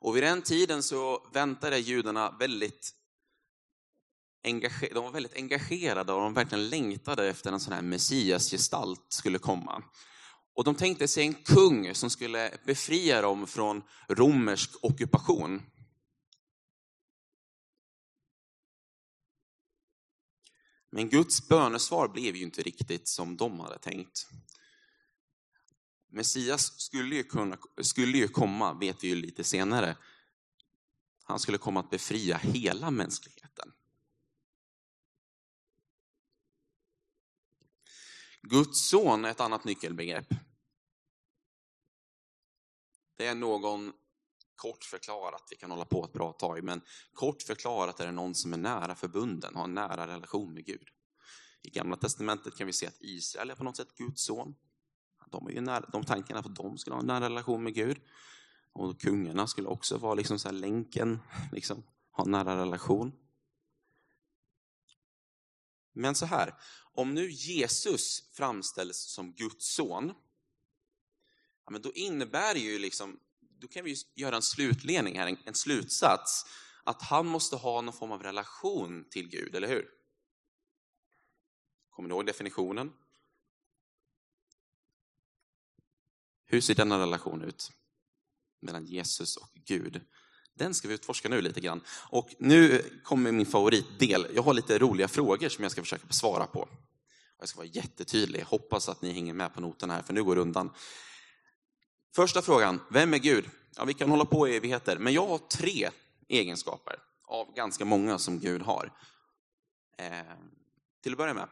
Och 0.00 0.16
vid 0.16 0.22
den 0.22 0.42
tiden 0.42 0.82
så 0.82 1.28
väntade 1.32 1.78
judarna 1.78 2.36
väldigt 2.38 2.94
de 4.42 5.04
var 5.04 5.10
väldigt 5.10 5.36
engagerade 5.36 6.12
och 6.12 6.20
de 6.20 6.34
verkligen 6.34 6.68
längtade 6.68 7.28
efter 7.28 7.52
en 7.52 7.60
sån 7.60 7.72
här 7.72 7.82
messiasgestalt 7.82 9.06
skulle 9.08 9.38
komma. 9.38 9.82
Och 10.58 10.64
de 10.64 10.74
tänkte 10.74 11.08
sig 11.08 11.26
en 11.26 11.34
kung 11.34 11.94
som 11.94 12.10
skulle 12.10 12.58
befria 12.64 13.22
dem 13.22 13.46
från 13.46 13.82
romersk 14.08 14.70
ockupation. 14.84 15.62
Men 20.90 21.08
Guds 21.08 21.48
bönesvar 21.48 22.08
blev 22.08 22.36
ju 22.36 22.42
inte 22.42 22.62
riktigt 22.62 23.08
som 23.08 23.36
de 23.36 23.60
hade 23.60 23.78
tänkt. 23.78 24.28
Messias 26.10 26.80
skulle 26.80 27.16
ju, 27.16 27.24
kunna, 27.24 27.58
skulle 27.82 28.18
ju 28.18 28.28
komma, 28.28 28.74
vet 28.74 29.04
vi 29.04 29.08
ju 29.08 29.14
lite 29.14 29.44
senare. 29.44 29.96
Han 31.24 31.38
skulle 31.38 31.58
komma 31.58 31.80
att 31.80 31.90
befria 31.90 32.36
hela 32.36 32.90
mänskligheten. 32.90 33.72
Guds 38.42 38.88
son 38.88 39.24
är 39.24 39.30
ett 39.30 39.40
annat 39.40 39.64
nyckelbegrepp. 39.64 40.47
Det 43.18 43.26
är 43.26 43.34
någon, 43.34 43.92
kort 44.56 44.84
förklarat, 44.84 45.48
vi 45.50 45.56
kan 45.56 45.70
hålla 45.70 45.84
på 45.84 46.04
ett 46.04 46.12
bra 46.12 46.32
tag, 46.32 46.64
men 46.64 46.80
kort 47.12 47.42
förklarat 47.42 48.00
är 48.00 48.06
det 48.06 48.12
någon 48.12 48.34
som 48.34 48.52
är 48.52 48.56
nära 48.56 48.94
förbunden, 48.94 49.56
har 49.56 49.64
en 49.64 49.74
nära 49.74 50.06
relation 50.06 50.54
med 50.54 50.66
Gud. 50.66 50.88
I 51.62 51.70
Gamla 51.70 51.96
Testamentet 51.96 52.56
kan 52.56 52.66
vi 52.66 52.72
se 52.72 52.86
att 52.86 53.00
Israel 53.00 53.50
är 53.50 53.54
på 53.54 53.64
något 53.64 53.76
sätt 53.76 53.94
Guds 53.96 54.24
son. 54.24 54.54
De, 55.30 55.46
är 55.46 55.50
ju 55.50 55.60
nära, 55.60 55.88
de 55.92 56.04
tankarna 56.04 56.42
på 56.42 56.48
att 56.48 56.56
de 56.56 56.78
skulle 56.78 56.94
ha 56.94 57.00
en 57.00 57.06
nära 57.06 57.24
relation 57.24 57.62
med 57.62 57.74
Gud. 57.74 58.00
Och 58.72 59.00
kungarna 59.00 59.46
skulle 59.46 59.68
också 59.68 59.98
vara 59.98 60.14
liksom 60.14 60.38
så 60.38 60.50
länken, 60.50 61.18
liksom, 61.52 61.82
ha 62.10 62.24
en 62.24 62.30
nära 62.30 62.60
relation. 62.60 63.12
Men 65.92 66.14
så 66.14 66.26
här, 66.26 66.54
om 66.92 67.14
nu 67.14 67.30
Jesus 67.30 68.30
framställs 68.32 68.96
som 68.96 69.32
Guds 69.32 69.74
son, 69.74 70.14
ja, 71.68 71.72
men 71.72 71.82
då 71.82 71.92
innebär 71.92 72.54
det 72.54 72.60
ju 72.60 72.78
liksom, 72.78 73.20
då 73.60 73.68
kan 73.68 73.84
vi 73.84 73.96
göra 74.14 74.36
en 74.36 74.42
slutledning 74.42 75.18
här, 75.18 75.26
en, 75.26 75.36
en 75.44 75.54
slutsats, 75.54 76.46
att 76.84 77.02
han 77.02 77.26
måste 77.26 77.56
ha 77.56 77.80
någon 77.80 77.94
form 77.94 78.12
av 78.12 78.22
relation 78.22 79.04
till 79.10 79.28
Gud, 79.28 79.54
eller 79.54 79.68
hur? 79.68 79.88
Kommer 81.90 82.08
ni 82.08 82.14
ihåg 82.14 82.26
definitionen? 82.26 82.92
Hur 86.46 86.60
ser 86.60 86.74
denna 86.74 86.98
relation 86.98 87.42
ut 87.42 87.72
mellan 88.60 88.84
Jesus 88.84 89.36
och 89.36 89.50
Gud? 89.54 90.00
Den 90.54 90.74
ska 90.74 90.88
vi 90.88 90.94
utforska 90.94 91.28
nu 91.28 91.40
lite 91.40 91.60
grann. 91.60 91.80
Och 91.90 92.34
nu 92.38 92.84
kommer 93.04 93.32
min 93.32 93.46
favoritdel. 93.46 94.26
Jag 94.34 94.42
har 94.42 94.54
lite 94.54 94.78
roliga 94.78 95.08
frågor 95.08 95.48
som 95.48 95.62
jag 95.62 95.72
ska 95.72 95.82
försöka 95.82 96.08
svara 96.08 96.46
på. 96.46 96.68
Jag 97.38 97.48
ska 97.48 97.56
vara 97.56 97.68
jättetydlig. 97.68 98.42
Hoppas 98.42 98.88
att 98.88 99.02
ni 99.02 99.12
hänger 99.12 99.34
med 99.34 99.54
på 99.54 99.60
noterna 99.60 99.94
här, 99.94 100.02
för 100.02 100.14
nu 100.14 100.24
går 100.24 100.34
det 100.34 100.42
undan. 100.42 100.70
Första 102.14 102.42
frågan, 102.42 102.80
vem 102.90 103.14
är 103.14 103.18
Gud? 103.18 103.50
Ja, 103.76 103.84
vi 103.84 103.94
kan 103.94 104.10
hålla 104.10 104.24
på 104.24 104.48
i 104.48 104.56
evigheter, 104.56 104.98
men 104.98 105.12
jag 105.12 105.26
har 105.26 105.38
tre 105.38 105.90
egenskaper 106.28 106.96
av 107.24 107.54
ganska 107.54 107.84
många 107.84 108.18
som 108.18 108.38
Gud 108.38 108.62
har. 108.62 108.92
Eh, 109.98 110.22
till 111.02 111.12
att 111.12 111.18
börja 111.18 111.34
med, 111.34 111.48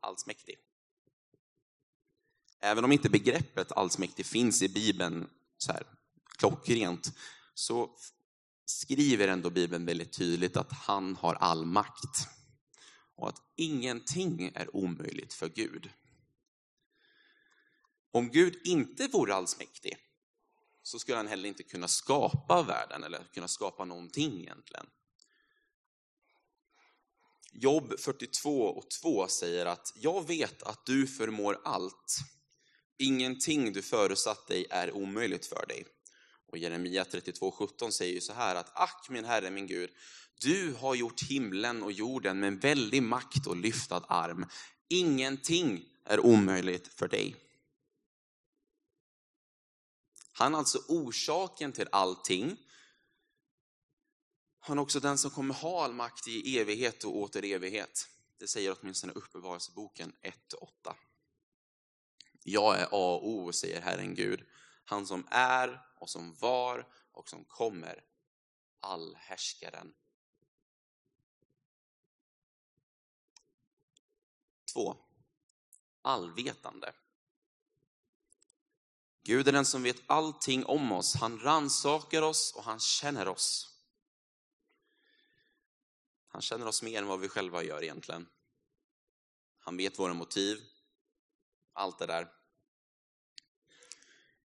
allsmäktig. 0.00 0.56
Även 2.60 2.84
om 2.84 2.92
inte 2.92 3.10
begreppet 3.10 3.72
allsmäktig 3.72 4.26
finns 4.26 4.62
i 4.62 4.68
Bibeln 4.68 5.28
så 5.58 5.72
här, 5.72 5.82
klockrent, 6.38 7.12
så 7.54 7.90
skriver 8.64 9.28
ändå 9.28 9.50
Bibeln 9.50 9.86
väldigt 9.86 10.12
tydligt 10.12 10.56
att 10.56 10.72
han 10.72 11.16
har 11.16 11.34
all 11.34 11.64
makt 11.66 12.28
och 13.16 13.28
att 13.28 13.42
ingenting 13.56 14.52
är 14.54 14.76
omöjligt 14.76 15.34
för 15.34 15.48
Gud. 15.48 15.90
Om 18.12 18.30
Gud 18.30 18.60
inte 18.64 19.06
vore 19.06 19.34
allsmäktig 19.34 19.96
så 20.82 20.98
skulle 20.98 21.16
han 21.16 21.28
heller 21.28 21.48
inte 21.48 21.62
kunna 21.62 21.88
skapa 21.88 22.62
världen 22.62 23.04
eller 23.04 23.24
kunna 23.34 23.48
skapa 23.48 23.84
någonting 23.84 24.40
egentligen. 24.40 24.86
Jobb 27.52 27.94
42 27.98 28.64
och 28.64 28.90
2 29.02 29.28
säger 29.28 29.66
att 29.66 29.92
jag 29.96 30.26
vet 30.26 30.62
att 30.62 30.86
du 30.86 31.06
förmår 31.06 31.60
allt. 31.64 32.18
Ingenting 32.98 33.72
du 33.72 33.82
förutsatt 33.82 34.46
dig 34.46 34.66
är 34.70 34.92
omöjligt 34.92 35.46
för 35.46 35.66
dig. 35.66 35.86
Och 36.46 36.58
Jeremia 36.58 37.04
32.17 37.04 37.90
säger 37.90 38.14
ju 38.14 38.20
så 38.20 38.32
här 38.32 38.54
att 38.54 38.70
ack 38.74 39.06
min 39.10 39.24
Herre, 39.24 39.50
min 39.50 39.66
Gud, 39.66 39.90
du 40.40 40.74
har 40.74 40.94
gjort 40.94 41.22
himlen 41.22 41.82
och 41.82 41.92
jorden 41.92 42.40
med 42.40 42.48
en 42.48 42.58
väldig 42.58 43.02
makt 43.02 43.46
och 43.46 43.56
lyftad 43.56 44.04
arm. 44.08 44.46
Ingenting 44.88 45.84
är 46.04 46.20
omöjligt 46.20 46.98
för 46.98 47.08
dig. 47.08 47.49
Han 50.40 50.54
är 50.54 50.58
alltså 50.58 50.82
orsaken 50.88 51.72
till 51.72 51.88
allting. 51.92 52.56
Han 54.60 54.78
är 54.78 54.82
också 54.82 55.00
den 55.00 55.18
som 55.18 55.30
kommer 55.30 55.54
ha 55.54 55.84
all 55.84 55.92
makt 55.92 56.28
i 56.28 56.58
evighet 56.58 57.04
och 57.04 57.16
åter 57.16 57.44
evighet. 57.44 58.08
Det 58.38 58.48
säger 58.48 58.76
åtminstone 58.80 59.12
Uppenbarelseboken 59.12 60.12
1-8. 60.22 60.94
Jag 62.42 62.80
är 62.80 62.84
A 62.84 63.14
och 63.14 63.28
O, 63.28 63.52
säger 63.52 63.80
Herren 63.80 64.14
Gud, 64.14 64.46
han 64.84 65.06
som 65.06 65.26
är 65.30 65.80
och 65.96 66.10
som 66.10 66.34
var 66.34 66.86
och 67.12 67.28
som 67.28 67.44
kommer, 67.44 68.04
allhärskaren. 68.80 69.94
2. 74.72 74.96
Allvetande. 76.02 76.92
Gud 79.30 79.48
är 79.48 79.52
den 79.52 79.64
som 79.64 79.82
vet 79.82 80.02
allting 80.06 80.64
om 80.64 80.92
oss. 80.92 81.14
Han 81.14 81.38
ransakar 81.38 82.22
oss 82.22 82.52
och 82.56 82.64
han 82.64 82.80
känner 82.80 83.28
oss. 83.28 83.76
Han 86.28 86.42
känner 86.42 86.66
oss 86.66 86.82
mer 86.82 86.98
än 86.98 87.06
vad 87.06 87.20
vi 87.20 87.28
själva 87.28 87.62
gör 87.62 87.82
egentligen. 87.82 88.28
Han 89.58 89.76
vet 89.76 89.98
våra 89.98 90.14
motiv, 90.14 90.58
allt 91.72 91.98
det 91.98 92.06
där. 92.06 92.32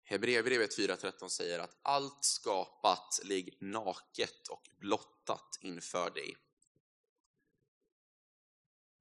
Hebreerbrevet 0.02 0.78
4.13 0.78 1.28
säger 1.28 1.58
att 1.58 1.76
allt 1.82 2.24
skapat 2.24 3.20
ligger 3.24 3.54
naket 3.60 4.48
och 4.48 4.68
blottat 4.78 5.58
inför 5.60 6.10
dig. 6.10 6.36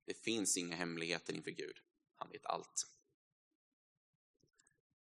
Det 0.05 0.13
finns 0.13 0.58
inga 0.58 0.75
hemligheter 0.75 1.34
inför 1.34 1.51
Gud. 1.51 1.79
Han 2.15 2.29
vet 2.29 2.46
allt. 2.46 2.88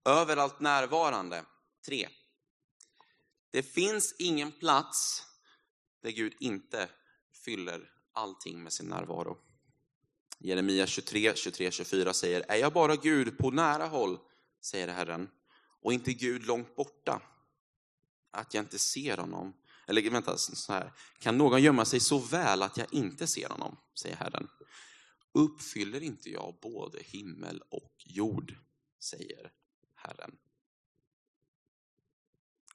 Överallt 0.05 0.59
närvarande. 0.59 1.45
3. 1.85 2.09
Det 3.51 3.63
finns 3.63 4.15
ingen 4.19 4.51
plats 4.51 5.23
där 6.03 6.11
Gud 6.11 6.33
inte 6.39 6.89
fyller 7.45 7.91
allting 8.13 8.63
med 8.63 8.73
sin 8.73 8.87
närvaro. 8.87 9.37
Jeremia 10.39 10.87
23, 10.87 11.35
23, 11.35 11.71
24 11.71 12.13
säger, 12.13 12.45
är 12.47 12.55
jag 12.55 12.73
bara 12.73 12.95
Gud 12.95 13.37
på 13.37 13.51
nära 13.51 13.85
håll, 13.85 14.19
säger 14.61 14.87
Herren, 14.87 15.29
och 15.81 15.93
inte 15.93 16.13
Gud 16.13 16.45
långt 16.45 16.75
borta, 16.75 17.21
att 18.31 18.53
jag 18.53 18.63
inte 18.63 18.79
ser 18.79 19.17
honom. 19.17 19.53
Eller 19.87 20.09
vänta, 20.09 20.37
så 20.37 20.73
här. 20.73 20.93
Kan 21.19 21.37
någon 21.37 21.61
gömma 21.61 21.85
sig 21.85 21.99
så 21.99 22.17
väl 22.17 22.61
att 22.61 22.77
jag 22.77 22.93
inte 22.93 23.27
ser 23.27 23.49
honom, 23.49 23.77
säger 23.99 24.15
Herren. 24.15 24.47
Uppfyller 25.33 26.03
inte 26.03 26.29
jag 26.29 26.57
både 26.61 26.99
himmel 27.03 27.63
och 27.69 27.93
jord, 27.97 28.55
säger 28.99 29.51
Herren. 30.05 30.37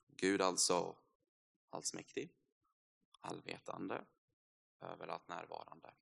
Gud 0.07 0.43
alltså 0.43 0.97
allsmäktig, 1.71 2.35
allvetande, 3.21 4.05
överallt 4.81 5.29
närvarande. 5.29 5.95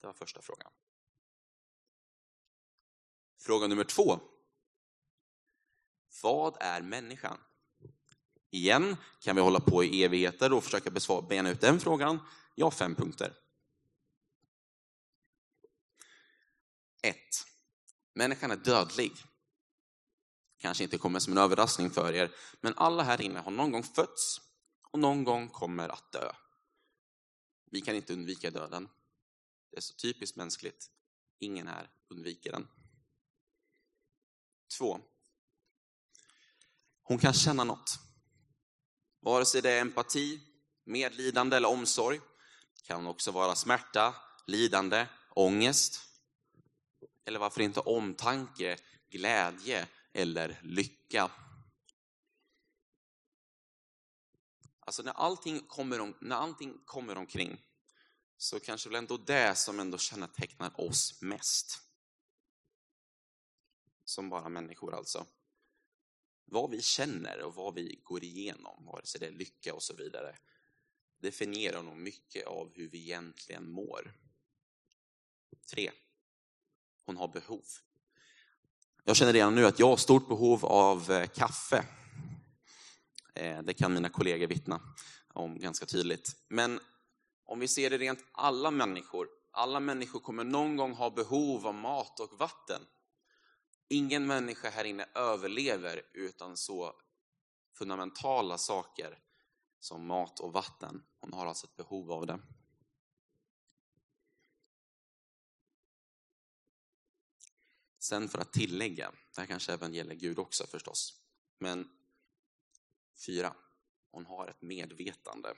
Det 0.00 0.06
var 0.06 0.14
första 0.14 0.42
frågan. 0.42 0.72
Fråga 3.38 3.66
nummer 3.66 3.84
två. 3.84 4.20
Vad 6.22 6.56
är 6.60 6.82
människan? 6.82 7.38
Igen 8.50 8.96
kan 9.20 9.36
vi 9.36 9.42
hålla 9.42 9.60
på 9.60 9.84
i 9.84 10.04
evigheter 10.04 10.52
och 10.52 10.64
försöka 10.64 10.90
besvara, 10.90 11.22
bena 11.22 11.50
ut 11.50 11.60
den 11.60 11.80
frågan. 11.80 12.18
Jag 12.54 12.66
har 12.66 12.70
fem 12.70 12.94
punkter. 12.94 13.34
1. 17.02 17.16
Människan 18.16 18.50
är 18.50 18.56
dödlig. 18.56 19.12
Kanske 20.58 20.84
inte 20.84 20.98
kommer 20.98 21.18
som 21.18 21.32
en 21.32 21.38
överraskning 21.38 21.90
för 21.90 22.12
er, 22.12 22.34
men 22.60 22.74
alla 22.76 23.02
här 23.02 23.20
inne 23.20 23.40
har 23.40 23.50
någon 23.50 23.72
gång 23.72 23.82
fötts 23.82 24.40
och 24.90 24.98
någon 24.98 25.24
gång 25.24 25.48
kommer 25.48 25.88
att 25.88 26.12
dö. 26.12 26.32
Vi 27.70 27.80
kan 27.80 27.94
inte 27.94 28.12
undvika 28.12 28.50
döden. 28.50 28.88
Det 29.70 29.76
är 29.76 29.80
så 29.80 29.94
typiskt 29.94 30.36
mänskligt. 30.36 30.90
Ingen 31.38 31.66
här 31.66 31.90
undviker 32.08 32.52
den. 32.52 32.68
Två. 34.78 35.00
Hon 37.02 37.18
kan 37.18 37.32
känna 37.32 37.64
något. 37.64 37.98
Vare 39.20 39.44
sig 39.44 39.62
det 39.62 39.70
är 39.70 39.80
empati, 39.80 40.40
medlidande 40.84 41.56
eller 41.56 41.68
omsorg. 41.68 42.20
Det 42.74 42.86
kan 42.86 43.06
också 43.06 43.30
vara 43.30 43.54
smärta, 43.54 44.14
lidande, 44.46 45.06
ångest. 45.30 46.05
Eller 47.26 47.38
varför 47.38 47.60
inte 47.60 47.80
omtanke, 47.80 48.78
glädje 49.10 49.88
eller 50.12 50.60
lycka. 50.62 51.30
Alltså 54.80 55.02
när 55.02 55.12
allting 55.12 55.60
kommer, 55.60 56.00
om, 56.00 56.16
när 56.20 56.36
allting 56.36 56.82
kommer 56.84 57.16
omkring 57.16 57.66
så 58.36 58.60
kanske 58.60 58.88
väl 58.88 58.98
ändå 58.98 59.16
det 59.16 59.54
som 59.54 59.80
ändå 59.80 59.98
kännetecknar 59.98 60.80
oss 60.80 61.22
mest. 61.22 61.80
Som 64.04 64.28
bara 64.28 64.48
människor 64.48 64.94
alltså. 64.94 65.26
Vad 66.44 66.70
vi 66.70 66.82
känner 66.82 67.42
och 67.42 67.54
vad 67.54 67.74
vi 67.74 68.00
går 68.04 68.24
igenom, 68.24 68.84
vare 68.84 69.06
sig 69.06 69.20
det 69.20 69.26
är 69.26 69.32
lycka 69.32 69.74
och 69.74 69.82
så 69.82 69.94
vidare, 69.94 70.36
definierar 71.18 71.82
nog 71.82 71.96
mycket 71.96 72.46
av 72.46 72.72
hur 72.74 72.88
vi 72.88 72.98
egentligen 72.98 73.70
mår. 73.70 74.14
3. 75.70 75.90
Hon 77.06 77.16
har 77.16 77.28
behov. 77.28 77.64
Jag 79.04 79.16
känner 79.16 79.32
redan 79.32 79.54
nu 79.54 79.66
att 79.66 79.78
jag 79.78 79.88
har 79.88 79.96
stort 79.96 80.28
behov 80.28 80.64
av 80.64 81.10
eh, 81.10 81.26
kaffe. 81.26 81.84
Eh, 83.34 83.62
det 83.62 83.74
kan 83.74 83.94
mina 83.94 84.08
kollegor 84.08 84.46
vittna 84.46 84.80
om 85.32 85.58
ganska 85.58 85.86
tydligt. 85.86 86.36
Men 86.48 86.80
om 87.44 87.58
vi 87.60 87.68
ser 87.68 87.90
det 87.90 87.98
rent 87.98 88.24
alla 88.32 88.70
människor, 88.70 89.28
alla 89.50 89.80
människor 89.80 90.20
kommer 90.20 90.44
någon 90.44 90.76
gång 90.76 90.94
ha 90.94 91.10
behov 91.10 91.66
av 91.66 91.74
mat 91.74 92.20
och 92.20 92.38
vatten. 92.38 92.82
Ingen 93.88 94.26
människa 94.26 94.70
här 94.70 94.84
inne 94.84 95.06
överlever 95.14 96.02
utan 96.14 96.56
så 96.56 96.92
fundamentala 97.78 98.58
saker 98.58 99.18
som 99.80 100.06
mat 100.06 100.40
och 100.40 100.52
vatten. 100.52 101.02
Hon 101.20 101.32
har 101.32 101.46
alltså 101.46 101.66
ett 101.66 101.76
behov 101.76 102.12
av 102.12 102.26
det. 102.26 102.38
Sen 108.06 108.28
för 108.28 108.38
att 108.38 108.52
tillägga, 108.52 109.10
det 109.34 109.40
här 109.40 109.46
kanske 109.46 109.72
även 109.72 109.94
gäller 109.94 110.14
Gud 110.14 110.38
också 110.38 110.66
förstås, 110.66 111.14
men 111.58 111.88
fyra, 113.26 113.52
hon 114.10 114.26
har 114.26 114.48
ett 114.48 114.62
medvetande. 114.62 115.54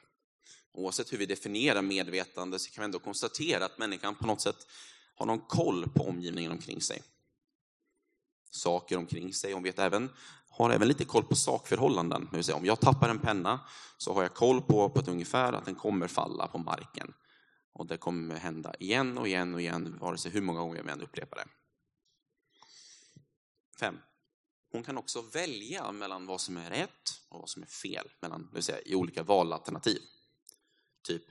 Oavsett 0.72 1.12
hur 1.12 1.18
vi 1.18 1.26
definierar 1.26 1.82
medvetande 1.82 2.58
så 2.58 2.70
kan 2.70 2.82
vi 2.82 2.84
ändå 2.84 2.98
konstatera 2.98 3.64
att 3.64 3.78
människan 3.78 4.14
på 4.14 4.26
något 4.26 4.40
sätt 4.40 4.66
har 5.14 5.26
någon 5.26 5.40
koll 5.40 5.88
på 5.88 6.08
omgivningen 6.08 6.52
omkring 6.52 6.80
sig. 6.80 7.02
Saker 8.50 8.96
omkring 8.96 9.34
sig. 9.34 9.52
Hon 9.52 9.62
vet 9.62 9.78
även, 9.78 10.10
har 10.48 10.70
även 10.70 10.88
lite 10.88 11.04
koll 11.04 11.24
på 11.24 11.36
sakförhållanden. 11.36 12.28
Det 12.30 12.36
vill 12.36 12.44
säga, 12.44 12.56
om 12.56 12.66
jag 12.66 12.80
tappar 12.80 13.08
en 13.08 13.18
penna 13.18 13.60
så 13.96 14.14
har 14.14 14.22
jag 14.22 14.34
koll 14.34 14.62
på, 14.62 14.90
på 14.90 15.00
ett 15.00 15.08
ungefär 15.08 15.52
att 15.52 15.64
den 15.64 15.74
kommer 15.74 16.08
falla 16.08 16.48
på 16.48 16.58
marken. 16.58 17.14
Och 17.72 17.86
det 17.86 17.96
kommer 17.96 18.36
hända 18.36 18.74
igen 18.78 19.18
och 19.18 19.28
igen 19.28 19.54
och 19.54 19.60
igen, 19.60 19.98
vare 20.00 20.18
sig 20.18 20.32
hur 20.32 20.40
många 20.40 20.60
gånger 20.60 20.76
jag 20.76 20.88
än 20.88 21.02
upprepar 21.02 21.36
det. 21.36 21.57
Fem. 23.80 23.98
Hon 24.72 24.82
kan 24.82 24.98
också 24.98 25.22
välja 25.22 25.92
mellan 25.92 26.26
vad 26.26 26.40
som 26.40 26.56
är 26.56 26.70
rätt 26.70 27.22
och 27.28 27.40
vad 27.40 27.50
som 27.50 27.62
är 27.62 27.66
fel, 27.66 28.10
mellan, 28.20 28.46
det 28.46 28.54
vill 28.54 28.62
säga, 28.62 28.80
i 28.80 28.94
olika 28.94 29.22
valalternativ. 29.22 30.02
Typ, 31.02 31.22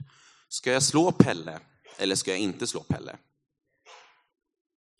ska 0.48 0.72
jag 0.72 0.82
slå 0.82 1.12
Pelle 1.12 1.60
eller 1.98 2.14
ska 2.14 2.30
jag 2.30 2.40
inte 2.40 2.66
slå 2.66 2.82
Pelle? 2.82 3.18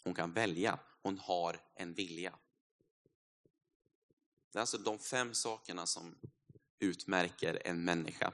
Hon 0.05 0.15
kan 0.15 0.33
välja, 0.33 0.79
hon 1.03 1.19
har 1.19 1.61
en 1.75 1.95
vilja. 1.95 2.39
Det 4.53 4.59
är 4.59 4.61
alltså 4.61 4.79
de 4.79 4.99
fem 4.99 5.35
sakerna 5.35 5.87
som 5.87 6.19
utmärker 6.79 7.63
en 7.65 7.85
människa. 7.85 8.33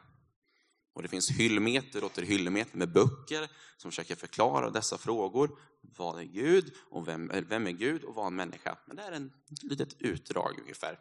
Och 0.95 1.03
Det 1.03 1.09
finns 1.09 1.31
hyllmeter 1.31 2.05
och 2.05 2.17
hyllmeter 2.17 2.79
med 2.79 2.93
böcker 2.93 3.49
som 3.77 3.91
försöker 3.91 4.17
förklara 4.17 4.71
dessa 4.71 4.99
frågor. 4.99 5.59
Vad 5.81 6.19
är 6.19 6.25
Gud? 6.25 6.75
och 6.91 7.09
Vem, 7.09 7.31
vem 7.49 7.67
är 7.67 7.71
Gud 7.71 8.05
och 8.05 8.15
vad 8.15 8.25
är 8.25 8.27
en 8.27 8.37
människa? 8.37 8.79
Men 8.87 8.97
det 8.97 9.03
är 9.03 9.13
en 9.13 9.33
litet 9.63 10.01
utdrag 10.01 10.59
ungefär. 10.61 11.01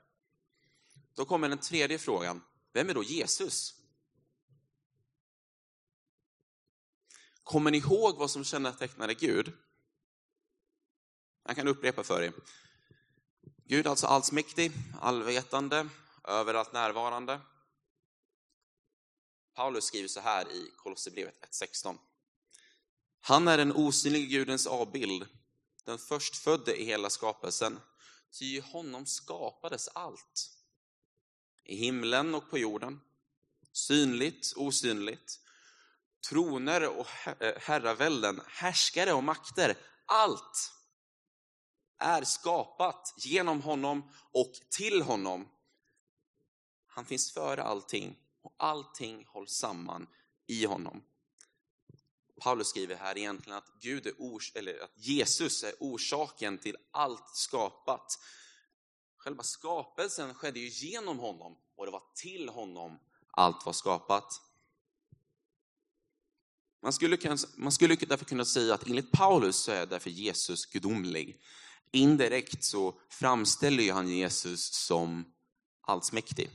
Då 1.16 1.26
kommer 1.26 1.50
den 1.50 1.58
tredje 1.58 1.98
frågan. 1.98 2.42
Vem 2.74 2.90
är 2.90 2.94
då 2.94 3.04
Jesus? 3.04 3.76
Kommer 7.44 7.72
ni 7.72 7.78
ihåg 7.78 8.18
vad 8.18 8.32
som 8.32 8.44
kännetecknade 8.44 9.14
Gud? 9.14 9.52
Jag 11.46 11.56
kan 11.56 11.68
upprepa 11.68 12.04
för 12.04 12.22
er. 12.24 12.34
Gud 13.66 13.86
är 13.86 13.90
alltså 13.90 14.08
allsmäktig, 14.08 14.72
allvetande, 15.02 15.90
överallt 16.24 16.74
närvarande. 16.74 17.40
Paulus 19.54 19.86
skriver 19.86 20.08
så 20.08 20.20
här 20.20 20.52
i 20.52 20.72
Kolosserbrevet 20.76 21.48
1.16. 21.52 21.98
Han 23.20 23.48
är 23.48 23.58
den 23.58 23.72
osynlige 23.72 24.26
Gudens 24.26 24.68
avbild, 24.68 25.28
den 25.84 25.98
förstfödde 25.98 26.82
i 26.82 26.86
hela 26.86 27.10
skapelsen. 27.10 27.80
Ty 28.32 28.46
i 28.46 28.60
honom 28.60 29.06
skapades 29.06 29.88
allt. 29.88 30.52
I 31.64 31.76
himlen 31.76 32.36
och 32.36 32.50
på 32.50 32.58
jorden, 32.58 33.02
synligt, 33.72 34.54
osynligt, 34.56 35.40
troner 36.30 36.90
och 36.90 37.08
eh, 37.40 37.54
herravälden, 37.62 38.42
härskare 38.48 39.14
och 39.14 39.24
makter, 39.24 39.78
allt 40.06 40.74
är 41.98 42.24
skapat 42.24 43.14
genom 43.18 43.62
honom 43.62 44.12
och 44.32 44.54
till 44.70 45.02
honom. 45.02 45.50
Han 46.88 47.06
finns 47.06 47.32
före 47.32 47.64
allting 47.64 48.23
och 48.58 48.66
allting 48.66 49.26
hålls 49.28 49.52
samman 49.52 50.08
i 50.48 50.66
honom. 50.66 51.04
Paulus 52.42 52.68
skriver 52.68 52.96
här 52.96 53.18
egentligen 53.18 53.58
att, 53.58 53.72
Gud 53.82 54.08
är 54.08 54.14
ors 54.18 54.52
eller 54.56 54.84
att 54.84 54.92
Jesus 54.96 55.64
är 55.64 55.74
orsaken 55.80 56.58
till 56.58 56.78
allt 56.92 57.36
skapat. 57.36 58.20
Själva 59.18 59.44
skapelsen 59.44 60.34
skedde 60.34 60.60
ju 60.60 60.70
genom 60.88 61.20
honom 61.20 61.58
och 61.76 61.86
det 61.86 61.92
var 61.92 62.04
till 62.16 62.50
honom 62.50 63.00
allt 63.32 63.66
var 63.66 63.74
skapat. 63.74 64.42
Man 66.82 66.94
skulle, 66.94 67.38
man 67.56 67.72
skulle 67.72 67.96
därför 67.96 68.26
kunna 68.26 68.46
säga 68.46 68.74
att 68.74 68.88
enligt 68.88 69.12
Paulus 69.12 69.56
så 69.56 69.72
är 69.72 69.86
därför 69.86 70.10
Jesus 70.10 70.66
gudomlig. 70.66 71.42
Indirekt 71.92 72.64
så 72.64 73.00
framställer 73.10 73.84
ju 73.84 73.92
han 73.92 74.10
Jesus 74.10 74.74
som 74.74 75.34
allsmäktig. 75.82 76.50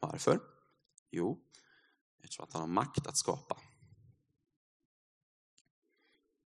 Varför? 0.00 0.40
Jo, 1.10 1.44
eftersom 2.22 2.44
att 2.44 2.52
han 2.52 2.60
har 2.60 2.68
makt 2.68 3.06
att 3.06 3.16
skapa. 3.16 3.60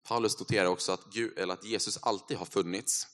Paulus 0.03 0.39
noterar 0.39 0.67
också 0.67 0.93
att, 0.93 1.05
Gud, 1.13 1.39
eller 1.39 1.55
att 1.55 1.65
Jesus 1.65 1.97
alltid 2.03 2.37
har 2.37 2.47
funnits 2.47 3.07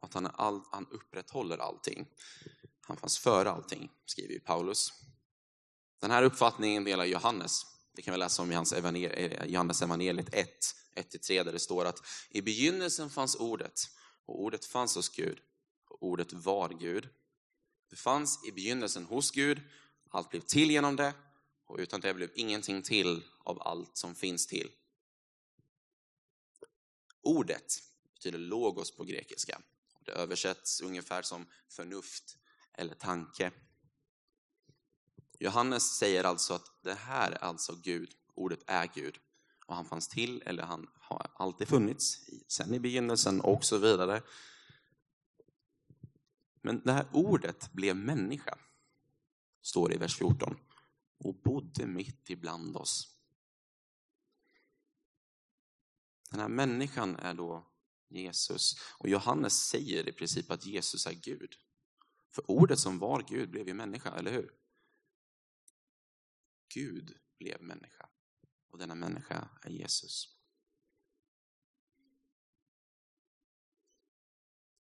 och 0.00 0.04
att 0.04 0.14
han, 0.14 0.26
all, 0.26 0.62
han 0.70 0.86
upprätthåller 0.90 1.58
allting. 1.58 2.06
Han 2.80 2.96
fanns 2.96 3.18
före 3.18 3.50
allting, 3.50 3.90
skriver 4.04 4.38
Paulus. 4.38 4.92
Den 6.00 6.10
här 6.10 6.22
uppfattningen 6.22 6.84
delar 6.84 7.04
Johannes. 7.04 7.62
Det 7.92 8.02
kan 8.02 8.12
vi 8.12 8.18
läsa 8.18 8.42
om 8.42 8.52
i 8.52 8.54
hans 8.54 8.72
evangel 8.72 9.12
eh, 9.14 9.44
Johannes 9.44 9.82
evangeliet 9.82 10.34
1, 10.34 10.48
1-3, 10.94 11.44
där 11.44 11.52
det 11.52 11.58
står 11.58 11.84
att 11.84 12.02
i 12.30 12.42
begynnelsen 12.42 13.10
fanns 13.10 13.36
ordet, 13.36 13.80
och 14.26 14.42
ordet 14.42 14.64
fanns 14.64 14.96
hos 14.96 15.08
Gud, 15.08 15.38
och 15.88 16.02
ordet 16.02 16.32
var 16.32 16.68
Gud. 16.68 17.08
Det 17.88 17.96
fanns 17.96 18.44
i 18.46 18.52
begynnelsen 18.52 19.04
hos 19.04 19.30
Gud, 19.30 19.60
allt 20.10 20.30
blev 20.30 20.40
till 20.40 20.70
genom 20.70 20.96
det, 20.96 21.14
och 21.66 21.78
utan 21.78 22.00
det 22.00 22.14
blev 22.14 22.30
ingenting 22.34 22.82
till 22.82 23.24
av 23.38 23.62
allt 23.62 23.96
som 23.96 24.14
finns 24.14 24.46
till. 24.46 24.70
Ordet 27.22 27.82
betyder 28.14 28.38
logos 28.38 28.96
på 28.96 29.04
grekiska. 29.04 29.60
Det 30.04 30.12
översätts 30.12 30.80
ungefär 30.80 31.22
som 31.22 31.46
förnuft 31.68 32.36
eller 32.74 32.94
tanke. 32.94 33.52
Johannes 35.38 35.98
säger 35.98 36.24
alltså 36.24 36.54
att 36.54 36.82
det 36.82 36.94
här 36.94 37.30
är 37.30 37.44
alltså 37.44 37.74
Gud, 37.82 38.10
ordet 38.34 38.60
är 38.66 38.90
Gud. 38.94 39.18
Och 39.66 39.74
han 39.74 39.84
fanns 39.84 40.08
till, 40.08 40.42
eller 40.46 40.62
han 40.62 40.88
har 40.94 41.30
alltid 41.34 41.68
funnits, 41.68 42.20
sen 42.48 42.74
i 42.74 42.80
begynnelsen 42.80 43.40
och 43.40 43.64
så 43.64 43.78
vidare. 43.78 44.22
Men 46.62 46.80
det 46.84 46.92
här 46.92 47.06
ordet 47.12 47.72
blev 47.72 47.96
människa, 47.96 48.58
står 49.62 49.88
det 49.88 49.94
i 49.94 49.98
vers 49.98 50.16
14, 50.16 50.56
och 51.18 51.34
bodde 51.34 51.86
mitt 51.86 52.30
ibland 52.30 52.76
oss. 52.76 53.14
Den 56.30 56.40
här 56.40 56.48
människan 56.48 57.16
är 57.16 57.34
då 57.34 57.66
Jesus. 58.08 58.76
Och 58.98 59.08
Johannes 59.08 59.68
säger 59.68 60.08
i 60.08 60.12
princip 60.12 60.50
att 60.50 60.66
Jesus 60.66 61.06
är 61.06 61.14
Gud. 61.14 61.54
För 62.30 62.50
ordet 62.50 62.78
som 62.78 62.98
var 62.98 63.22
Gud 63.28 63.50
blev 63.50 63.68
ju 63.68 63.74
människa, 63.74 64.10
eller 64.10 64.32
hur? 64.32 64.54
Gud 66.74 67.18
blev 67.38 67.62
människa 67.62 68.08
och 68.68 68.78
denna 68.78 68.94
människa 68.94 69.48
är 69.62 69.70
Jesus. 69.70 70.37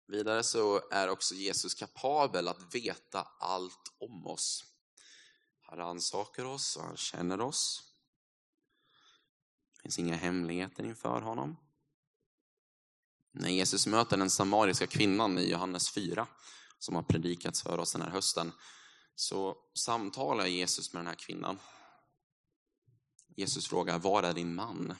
Vidare 0.08 0.44
så 0.44 0.90
är 0.92 1.10
också 1.10 1.36
Jesus 1.36 1.74
kapabel 1.74 2.48
att 2.48 2.76
veta 2.76 3.28
allt 3.40 3.94
om 4.00 4.28
oss. 4.28 4.64
Han 5.62 5.78
rannsakar 5.78 6.46
oss 6.46 6.78
och 6.78 6.84
han 6.84 6.98
känner 6.98 7.42
oss. 7.42 7.84
Det 9.76 9.82
finns 9.82 10.00
inga 10.00 10.16
hemligheter 10.16 10.84
inför 10.84 11.22
honom. 11.22 11.58
När 13.32 13.50
Jesus 13.50 13.88
möter 13.88 14.18
den 14.18 14.30
samariska 14.30 14.88
kvinnan 14.88 15.38
i 15.38 15.52
Johannes 15.52 15.90
4, 15.90 16.28
som 16.80 16.96
har 16.96 17.04
predikats 17.04 17.64
för 17.64 17.78
oss 17.80 17.92
den 17.92 18.02
här 18.02 18.10
hösten, 18.10 18.52
så 19.16 19.58
samtalar 19.74 20.46
Jesus 20.46 20.94
med 20.94 21.00
den 21.00 21.08
här 21.08 21.16
kvinnan. 21.16 21.60
Jesus 23.28 23.68
frågar, 23.68 24.00
var 24.00 24.24
är 24.24 24.34
din 24.34 24.56
man? 24.56 24.96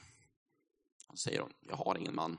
Han 1.06 1.16
säger 1.16 1.40
hon, 1.40 1.52
jag 1.60 1.76
har 1.76 1.96
ingen 1.98 2.14
man. 2.14 2.38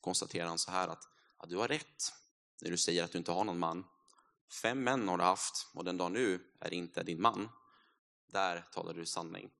Konstaterar 0.00 0.48
han 0.48 0.58
så 0.58 0.70
här 0.70 0.88
att, 0.88 1.08
ja, 1.44 1.48
du 1.48 1.56
har 1.56 1.68
rätt 1.68 2.12
när 2.60 2.70
du 2.70 2.76
säger 2.76 3.04
att 3.04 3.12
du 3.12 3.18
inte 3.18 3.32
har 3.32 3.44
någon 3.44 3.58
man. 3.58 3.84
Fem 4.62 4.84
män 4.84 5.08
har 5.08 5.18
du 5.18 5.24
haft 5.24 5.68
och 5.72 5.84
den 5.84 5.96
dag 5.96 6.12
nu 6.12 6.40
är 6.60 6.74
inte 6.74 7.02
din 7.02 7.20
man. 7.20 7.48
Där 8.26 8.60
talar 8.72 8.94
du 8.94 9.06
sanning. 9.06 9.50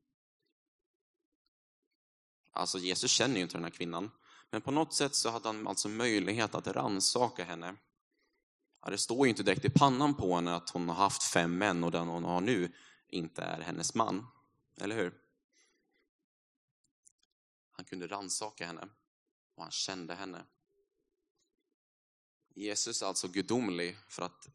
Alltså 2.52 2.78
Jesus 2.78 3.10
känner 3.10 3.36
ju 3.36 3.42
inte 3.42 3.56
den 3.56 3.64
här 3.64 3.70
kvinnan, 3.70 4.10
men 4.50 4.62
på 4.62 4.70
något 4.70 4.94
sätt 4.94 5.14
så 5.14 5.30
hade 5.30 5.48
han 5.48 5.66
alltså 5.66 5.88
möjlighet 5.88 6.54
att 6.54 6.66
ransaka 6.66 7.44
henne. 7.44 7.76
Ja, 8.82 8.90
det 8.90 8.98
står 8.98 9.26
ju 9.26 9.30
inte 9.30 9.42
direkt 9.42 9.64
i 9.64 9.70
pannan 9.70 10.14
på 10.14 10.34
henne 10.34 10.54
att 10.54 10.70
hon 10.70 10.88
har 10.88 10.96
haft 10.96 11.22
fem 11.22 11.58
män 11.58 11.84
och 11.84 11.90
den 11.90 12.08
hon 12.08 12.24
har 12.24 12.40
nu 12.40 12.72
inte 13.08 13.42
är 13.42 13.60
hennes 13.60 13.94
man. 13.94 14.26
Eller 14.80 14.96
hur? 14.96 15.14
Han 17.70 17.84
kunde 17.84 18.06
ransaka 18.06 18.66
henne 18.66 18.88
och 19.54 19.62
han 19.62 19.72
kände 19.72 20.14
henne. 20.14 20.44
Jesus 22.54 23.02
är 23.02 23.06
alltså 23.06 23.28
gudomlig 23.28 23.96
för 24.08 24.22
att 24.22 24.48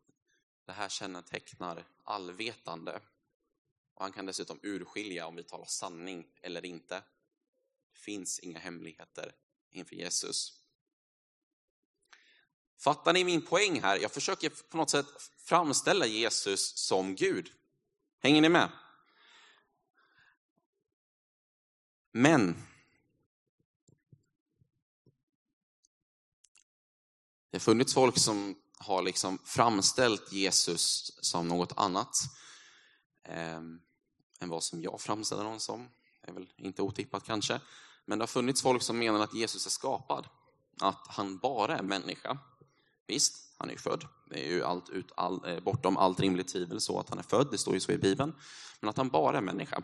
det 0.65 0.71
här 0.71 0.89
kännetecknar 0.89 1.87
allvetande. 2.03 3.01
Och 3.93 4.01
han 4.03 4.11
kan 4.11 4.25
dessutom 4.25 4.59
urskilja 4.63 5.27
om 5.27 5.35
vi 5.35 5.43
talar 5.43 5.65
sanning 5.65 6.27
eller 6.41 6.65
inte. 6.65 6.95
Det 7.91 7.99
finns 7.99 8.39
inga 8.39 8.59
hemligheter 8.59 9.35
inför 9.69 9.95
Jesus. 9.95 10.63
Fattar 12.77 13.13
ni 13.13 13.23
min 13.23 13.41
poäng 13.41 13.81
här? 13.81 13.97
Jag 13.97 14.11
försöker 14.11 14.49
på 14.49 14.77
något 14.77 14.89
sätt 14.89 15.07
framställa 15.37 16.05
Jesus 16.05 16.77
som 16.77 17.15
Gud. 17.15 17.51
Hänger 18.19 18.41
ni 18.41 18.49
med? 18.49 18.71
Men 22.11 22.63
Det 27.51 27.57
har 27.57 27.59
funnits 27.59 27.93
folk 27.93 28.17
som 28.17 28.55
har 28.77 29.01
liksom 29.01 29.37
framställt 29.45 30.31
Jesus 30.31 31.11
som 31.21 31.47
något 31.47 31.73
annat 31.75 32.17
eh, 33.27 33.57
än 34.39 34.49
vad 34.49 34.63
som 34.63 34.81
jag 34.81 35.01
framställer 35.01 35.43
honom 35.43 35.59
som. 35.59 35.87
Det 36.21 36.29
är 36.29 36.33
väl 36.33 36.47
inte 36.57 36.81
otippat 36.81 37.23
kanske. 37.23 37.61
Men 38.05 38.19
det 38.19 38.23
har 38.23 38.27
funnits 38.27 38.61
folk 38.61 38.83
som 38.83 38.99
menar 38.99 39.19
att 39.19 39.33
Jesus 39.33 39.65
är 39.65 39.69
skapad, 39.69 40.27
att 40.81 41.07
han 41.07 41.37
bara 41.37 41.77
är 41.77 41.83
människa. 41.83 42.37
Visst, 43.07 43.53
han 43.57 43.69
är 43.69 43.73
ju 43.73 43.79
född. 43.79 44.07
Det 44.29 44.47
är 44.47 44.49
ju 44.49 44.63
allt 44.63 44.89
ut, 44.89 45.11
all, 45.15 45.45
eh, 45.47 45.59
bortom 45.59 45.97
allt 45.97 46.19
rimligt 46.19 46.47
tvivel 46.47 46.81
så 46.81 46.99
att 46.99 47.09
han 47.09 47.19
är 47.19 47.23
född, 47.23 47.47
det 47.51 47.57
står 47.57 47.73
ju 47.73 47.79
så 47.79 47.91
i 47.91 47.97
Bibeln. 47.97 48.33
Men 48.79 48.89
att 48.89 48.97
han 48.97 49.09
bara 49.09 49.37
är 49.37 49.41
människa. 49.41 49.81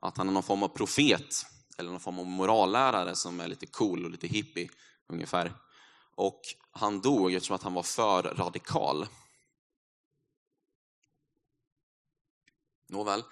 Att 0.00 0.16
han 0.16 0.28
är 0.28 0.32
någon 0.32 0.42
form 0.42 0.62
av 0.62 0.68
profet, 0.68 1.46
eller 1.78 1.90
någon 1.90 2.00
form 2.00 2.18
av 2.18 2.26
morallärare 2.26 3.16
som 3.16 3.40
är 3.40 3.48
lite 3.48 3.66
cool 3.66 4.04
och 4.04 4.10
lite 4.10 4.26
hippie 4.26 4.68
ungefär. 5.06 5.54
Och 6.18 6.40
han 6.70 7.00
dog 7.00 7.34
eftersom 7.34 7.56
att 7.56 7.62
han 7.62 7.74
var 7.74 7.82
för 7.82 8.22
radikal. 8.22 9.06
Nåväl, 12.86 13.24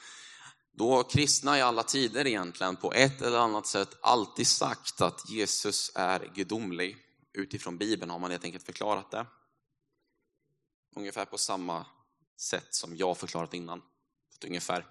då 0.73 1.03
kristna 1.03 1.59
i 1.59 1.63
alla 1.63 1.83
tider 1.83 2.27
egentligen 2.27 2.77
på 2.77 2.93
ett 2.93 3.23
eller 3.23 3.39
annat 3.39 3.67
sätt 3.67 3.97
alltid 4.03 4.47
sagt 4.47 5.01
att 5.01 5.31
Jesus 5.31 5.93
är 5.95 6.33
gudomlig. 6.35 6.97
Utifrån 7.33 7.79
Bibeln 7.79 8.11
har 8.11 8.19
man 8.19 8.31
helt 8.31 8.45
enkelt 8.45 8.67
förklarat 8.67 9.11
det. 9.11 9.27
Ungefär 10.97 11.25
på 11.25 11.39
samma 11.39 11.87
sätt 12.37 12.75
som 12.75 12.97
jag 12.97 13.19
förklarat 13.19 13.55
innan. 13.55 13.83
Ungefär. 14.47 14.87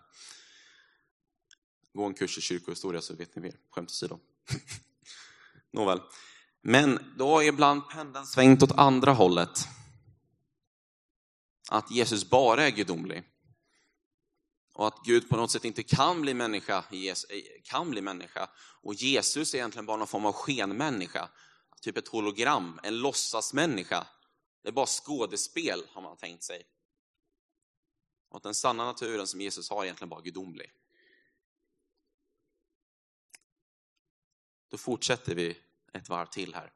Gå 1.93 2.05
en 2.05 2.13
kurs 2.13 2.37
i 2.37 2.41
kyrkohistoria 2.41 3.01
så 3.01 3.15
vet 3.15 3.35
ni 3.35 3.41
mer. 3.41 3.59
Skämt 3.69 3.89
åsido. 3.89 4.19
Nåväl. 5.71 6.01
Men 6.67 7.13
då 7.17 7.29
har 7.29 7.43
ibland 7.43 7.89
pendeln 7.89 8.25
svängt 8.25 8.63
åt 8.63 8.71
andra 8.71 9.13
hållet. 9.13 9.67
Att 11.69 11.91
Jesus 11.91 12.29
bara 12.29 12.63
är 12.63 12.71
gudomlig. 12.71 13.23
Och 14.73 14.87
att 14.87 15.05
Gud 15.05 15.29
på 15.29 15.37
något 15.37 15.51
sätt 15.51 15.65
inte 15.65 15.83
kan 15.83 16.21
bli 16.21 16.33
människa, 16.33 16.77
eh, 16.77 17.03
kan 17.63 17.89
bli 17.89 18.01
människa. 18.01 18.49
Och 18.81 18.93
Jesus 18.93 19.53
är 19.53 19.57
egentligen 19.57 19.85
bara 19.85 19.97
någon 19.97 20.07
form 20.07 20.25
av 20.25 20.33
skenmänniska. 20.33 21.29
Typ 21.81 21.97
ett 21.97 22.07
hologram, 22.07 22.79
en 22.83 22.97
låtsasmänniska. 22.97 24.07
Det 24.63 24.69
är 24.69 24.73
bara 24.73 24.85
skådespel 24.85 25.83
har 25.91 26.01
man 26.01 26.17
tänkt 26.17 26.43
sig. 26.43 26.63
Och 28.29 28.37
att 28.37 28.43
den 28.43 28.55
sanna 28.55 28.85
naturen 28.85 29.27
som 29.27 29.41
Jesus 29.41 29.69
har 29.69 29.79
är 29.79 29.83
egentligen 29.83 30.09
bara 30.09 30.21
gudomlig. 30.21 30.71
Då 34.69 34.77
fortsätter 34.77 35.35
vi 35.35 35.64
ett 35.95 36.09
varv 36.09 36.25
till 36.25 36.55
här. 36.55 36.71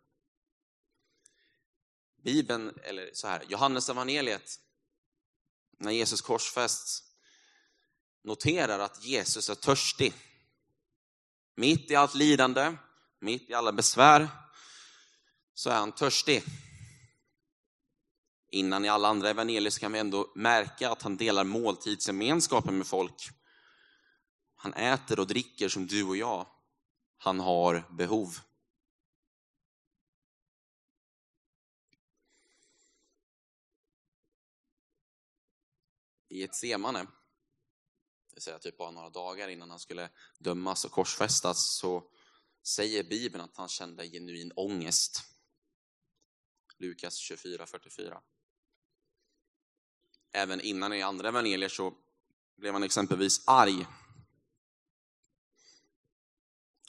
Bibeln, 2.24 2.80
eller 2.84 3.10
så 3.14 3.28
här, 3.28 3.44
Johannes 3.48 3.90
evangeliet 3.90 4.60
när 5.78 5.92
Jesus 5.92 6.22
korsfästs, 6.22 7.04
noterar 8.24 8.80
att 8.80 9.04
Jesus 9.04 9.50
är 9.50 9.56
törstig. 9.56 10.14
Mitt 11.56 11.92
i 11.92 11.96
allt 11.96 12.16
lidande, 12.16 12.76
mitt 13.20 13.50
i 13.50 13.54
alla 13.54 13.72
besvär, 13.72 14.28
så 15.54 15.70
är 15.70 15.76
han 15.76 15.92
törstig. 15.92 16.44
Innan 18.52 18.86
i 18.86 18.90
alla 18.90 19.08
andra 19.08 19.30
evangelier 19.30 19.72
så 19.72 19.80
kan 19.80 19.92
vi 19.92 20.00
ändå 20.00 20.32
märka 20.36 20.92
att 20.92 21.02
han 21.02 21.18
delar 21.18 21.44
måltidsgemenskapen 21.44 22.78
med 22.78 22.88
folk. 22.88 23.30
Han 24.56 24.74
äter 24.74 25.20
och 25.20 25.28
dricker 25.28 25.70
som 25.70 25.88
du 25.88 26.04
och 26.04 26.18
jag. 26.18 26.48
Han 27.18 27.40
har 27.40 27.88
behov. 27.90 28.40
I 36.30 36.44
ett 36.44 36.56
semane, 36.56 37.00
det 37.00 38.34
vill 38.34 38.44
säga 38.44 38.60
typ 38.60 38.78
bara 38.78 38.92
några 38.92 39.10
dagar 39.10 39.48
innan 39.48 39.70
han 39.70 39.80
skulle 39.80 40.10
dömas 40.40 40.86
och 40.86 40.92
korsfästas, 40.92 41.78
så 41.78 42.04
säger 42.64 43.04
Bibeln 43.04 43.44
att 43.44 43.58
han 43.58 43.68
kände 43.68 44.10
genuin 44.10 44.52
ångest. 44.56 45.24
Lukas 46.78 47.32
24.44. 47.32 48.22
Även 50.32 50.62
innan 50.62 50.94
i 50.94 51.02
andra 51.02 51.28
evangelier 51.28 51.70
så 51.70 51.94
blev 52.58 52.74
han 52.74 52.84
exempelvis 52.84 53.48
arg. 53.48 53.88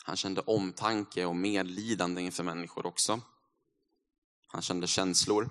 Han 0.04 0.16
kände 0.16 0.40
omtanke 0.40 1.24
och 1.24 1.36
medlidande 1.36 2.22
inför 2.22 2.42
människor 2.42 2.86
också. 2.86 3.20
Han 4.46 4.62
kände 4.62 4.86
känslor. 4.86 5.50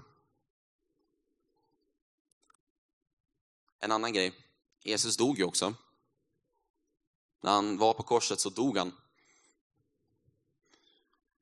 En 3.80 3.92
annan 3.92 4.14
grej, 4.14 4.34
Jesus 4.84 5.18
dog 5.18 5.38
ju 5.38 5.44
också. 5.44 5.74
När 7.42 7.52
han 7.52 7.78
var 7.78 7.94
på 7.94 8.04
korset 8.04 8.40
så 8.40 8.50
dog 8.50 8.78
han. 8.78 8.94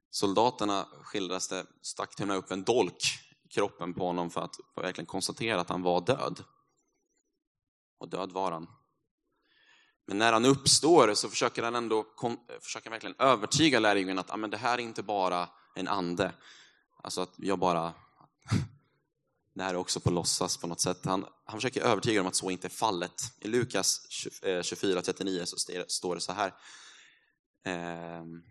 Soldaterna 0.09 0.87
skildras 1.03 1.47
det, 1.47 1.65
stack 1.81 2.15
till 2.15 2.23
och 2.23 2.27
med 2.27 2.37
upp 2.37 2.51
en 2.51 2.63
dolk 2.63 3.03
i 3.43 3.47
kroppen 3.47 3.93
på 3.93 4.05
honom 4.05 4.29
för 4.29 4.41
att 4.41 4.59
verkligen 4.75 5.05
konstatera 5.05 5.61
att 5.61 5.69
han 5.69 5.81
var 5.81 6.01
död. 6.01 6.43
Och 7.97 8.09
död 8.09 8.31
var 8.31 8.51
han. 8.51 8.67
Men 10.05 10.17
när 10.17 10.33
han 10.33 10.45
uppstår 10.45 11.13
så 11.13 11.29
försöker 11.29 11.63
han 11.63 11.75
ändå 11.75 12.05
försöker 12.61 12.89
verkligen 12.89 13.15
övertyga 13.19 13.79
lärjungarna 13.79 14.21
att 14.21 14.31
ah, 14.31 14.37
men 14.37 14.49
det 14.49 14.57
här 14.57 14.73
är 14.73 14.81
inte 14.81 15.03
bara 15.03 15.49
en 15.75 15.87
ande. 15.87 16.33
Alltså 17.03 17.21
att 17.21 17.33
jag 17.35 17.59
bara, 17.59 17.93
det 19.57 19.63
här 19.63 19.73
är 19.73 19.77
också 19.77 19.99
på 19.99 20.11
låtsas 20.11 20.57
på 20.57 20.67
något 20.67 20.81
sätt. 20.81 21.05
Han, 21.05 21.25
han 21.45 21.57
försöker 21.57 21.81
övertyga 21.81 22.19
dem 22.19 22.27
att 22.27 22.35
så 22.35 22.49
inte 22.49 22.67
är 22.67 22.69
fallet. 22.69 23.21
I 23.39 23.47
Lukas 23.47 24.07
24.39 24.09 25.39
eh, 25.39 25.45
så 25.45 25.57
står 25.87 26.15
det 26.15 26.21
så 26.21 26.33
här. 26.33 26.53
Ehm, 27.65 28.43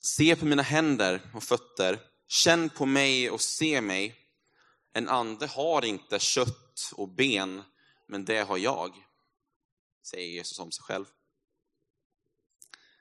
Se 0.00 0.36
på 0.36 0.46
mina 0.46 0.62
händer 0.62 1.30
och 1.34 1.42
fötter, 1.42 2.00
känn 2.28 2.70
på 2.70 2.86
mig 2.86 3.30
och 3.30 3.40
se 3.40 3.80
mig. 3.80 4.16
En 4.92 5.08
ande 5.08 5.46
har 5.46 5.84
inte 5.84 6.18
kött 6.18 6.92
och 6.94 7.08
ben, 7.08 7.62
men 8.06 8.24
det 8.24 8.38
har 8.38 8.58
jag, 8.58 8.94
säger 10.02 10.28
Jesus 10.28 10.58
om 10.58 10.72
sig 10.72 10.82
själv. 10.82 11.04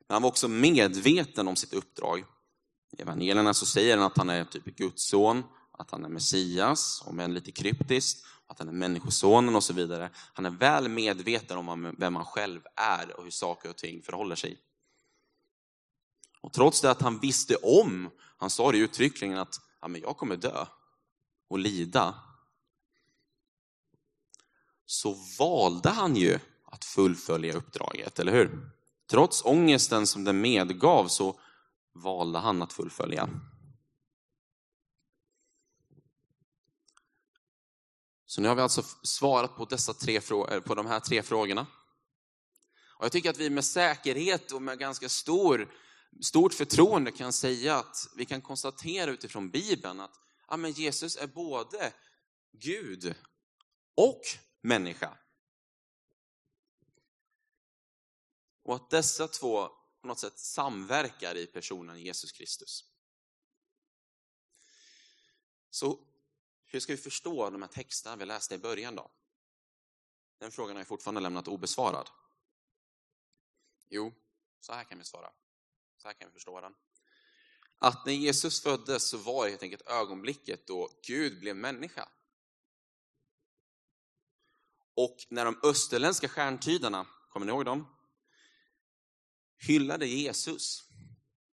Men 0.08 0.15
han 0.15 0.21
var 0.21 0.30
också 0.30 0.47
medveten 0.47 1.47
om 1.47 1.56
sitt 1.56 1.73
uppdrag. 1.73 2.26
I 2.97 3.02
evangelierna 3.02 3.54
så 3.54 3.65
säger 3.65 3.97
han 3.97 4.06
att 4.06 4.17
han 4.17 4.30
är 4.30 4.45
typ 4.45 4.65
Guds 4.65 5.10
son, 5.10 5.43
att 5.78 5.92
han 5.92 6.06
är 6.06 6.10
Messias, 6.10 7.04
om 7.06 7.20
än 7.20 7.34
lite 7.34 7.52
kryptiskt, 7.52 8.26
att 8.48 8.60
han 8.60 8.68
är 8.68 8.74
människosonen 8.74 9.56
och 9.56 9.63
så 9.63 9.74
vidare. 9.74 10.10
Han 10.34 10.46
är 10.46 10.50
väl 10.50 10.90
medveten 10.90 11.58
om 11.58 11.96
vem 11.98 12.16
han 12.16 12.26
själv 12.26 12.62
är 12.76 13.18
och 13.18 13.24
hur 13.24 13.32
saker 13.32 13.70
och 13.70 13.76
ting 13.76 14.02
förhåller 14.02 14.36
sig. 14.36 14.58
Och 16.42 16.54
trots 16.54 16.82
det 16.82 16.92
att 16.92 17.02
han 17.02 17.20
visste 17.20 17.56
om, 17.56 18.10
han 18.38 18.50
sa 18.50 18.72
det 18.72 18.78
uttryckligen 18.78 19.38
att 19.38 19.62
ja, 19.82 19.88
men 19.88 20.02
jag 20.02 20.18
kommer 20.18 20.36
dö 20.36 20.66
och 21.48 21.60
lida, 21.60 22.16
så 24.86 25.16
valde 25.40 25.90
han 25.90 26.16
ju 26.16 26.40
att 26.66 26.86
fullfölja 26.86 27.54
uppdraget, 27.54 28.20
eller 28.20 28.32
hur? 28.32 28.70
Trots 29.10 29.46
ångesten 29.46 30.08
som 30.08 30.24
den 30.24 30.42
medgav 30.42 31.08
så 31.08 31.40
valde 31.94 32.40
han 32.40 32.62
att 32.62 32.74
fullfölja. 32.74 33.30
Så 38.38 38.41
nu 38.41 38.47
har 38.47 38.56
vi 38.56 38.62
alltså 38.62 38.84
svarat 39.02 39.56
på, 39.56 39.65
dessa 39.65 39.93
tre, 39.93 40.15
eh, 40.15 40.60
på 40.60 40.76
de 40.76 40.86
här 40.86 41.00
tre 41.00 41.23
frågorna. 41.23 41.67
Och 42.97 43.06
jag 43.06 43.12
tycker 43.12 43.30
att 43.30 43.38
vi 43.38 43.50
med 43.50 43.65
säkerhet 43.65 44.52
och 44.52 44.62
med 44.62 44.80
ganska 44.80 45.10
stor 45.10 45.73
stort 46.21 46.54
förtroende 46.54 47.12
kan 47.12 47.34
säga 47.34 47.76
att 47.76 48.10
vi 48.15 48.26
kan 48.26 48.41
konstatera 48.41 49.12
utifrån 49.12 49.50
Bibeln 49.50 50.00
att 50.00 50.19
ja, 50.47 50.58
men 50.58 50.71
Jesus 50.71 51.17
är 51.17 51.28
både 51.28 51.93
Gud 52.52 53.15
och 53.95 54.21
människa. 54.62 55.17
Och 58.63 58.76
att 58.76 58.89
dessa 58.89 59.28
två 59.28 59.67
på 60.02 60.08
något 60.08 60.19
sätt 60.19 60.39
samverkar 60.39 61.36
i 61.38 61.45
personen 61.45 62.00
Jesus 62.00 62.32
Kristus. 62.32 62.84
Så 65.69 66.07
hur 66.67 66.80
ska 66.80 66.93
vi 66.93 66.97
förstå 66.97 67.49
de 67.49 67.62
här 67.62 67.69
texterna 67.69 68.15
vi 68.15 68.25
läste 68.25 68.56
i 68.56 68.58
början 68.58 68.95
då? 68.95 69.12
Den 70.39 70.51
frågan 70.51 70.75
har 70.75 70.80
jag 70.80 70.88
fortfarande 70.88 71.21
lämnat 71.21 71.47
obesvarad. 71.47 72.10
Jo, 73.89 74.13
så 74.60 74.73
här 74.73 74.84
kan 74.84 74.97
vi 74.97 75.03
svara. 75.03 75.32
Så 75.97 76.08
här 76.08 76.13
kan 76.13 76.27
vi 76.27 76.34
förstå 76.34 76.62
den. 76.62 76.73
Att 77.77 78.06
när 78.06 78.13
Jesus 78.13 78.62
föddes 78.62 79.10
så 79.10 79.17
var 79.17 79.43
det 79.45 79.49
helt 79.49 79.63
enkelt 79.63 79.88
ögonblicket 79.88 80.67
då 80.67 80.89
Gud 81.08 81.39
blev 81.39 81.56
människa. 81.56 82.10
Och 84.93 85.17
när 85.30 85.45
de 85.45 85.60
österländska 85.63 86.30
stjärntydarna, 86.30 87.08
kommer 87.30 87.45
ni 87.45 87.51
ihåg 87.51 87.65
dem? 87.65 87.88
Hyllade 89.58 90.08
Jesus, 90.08 90.88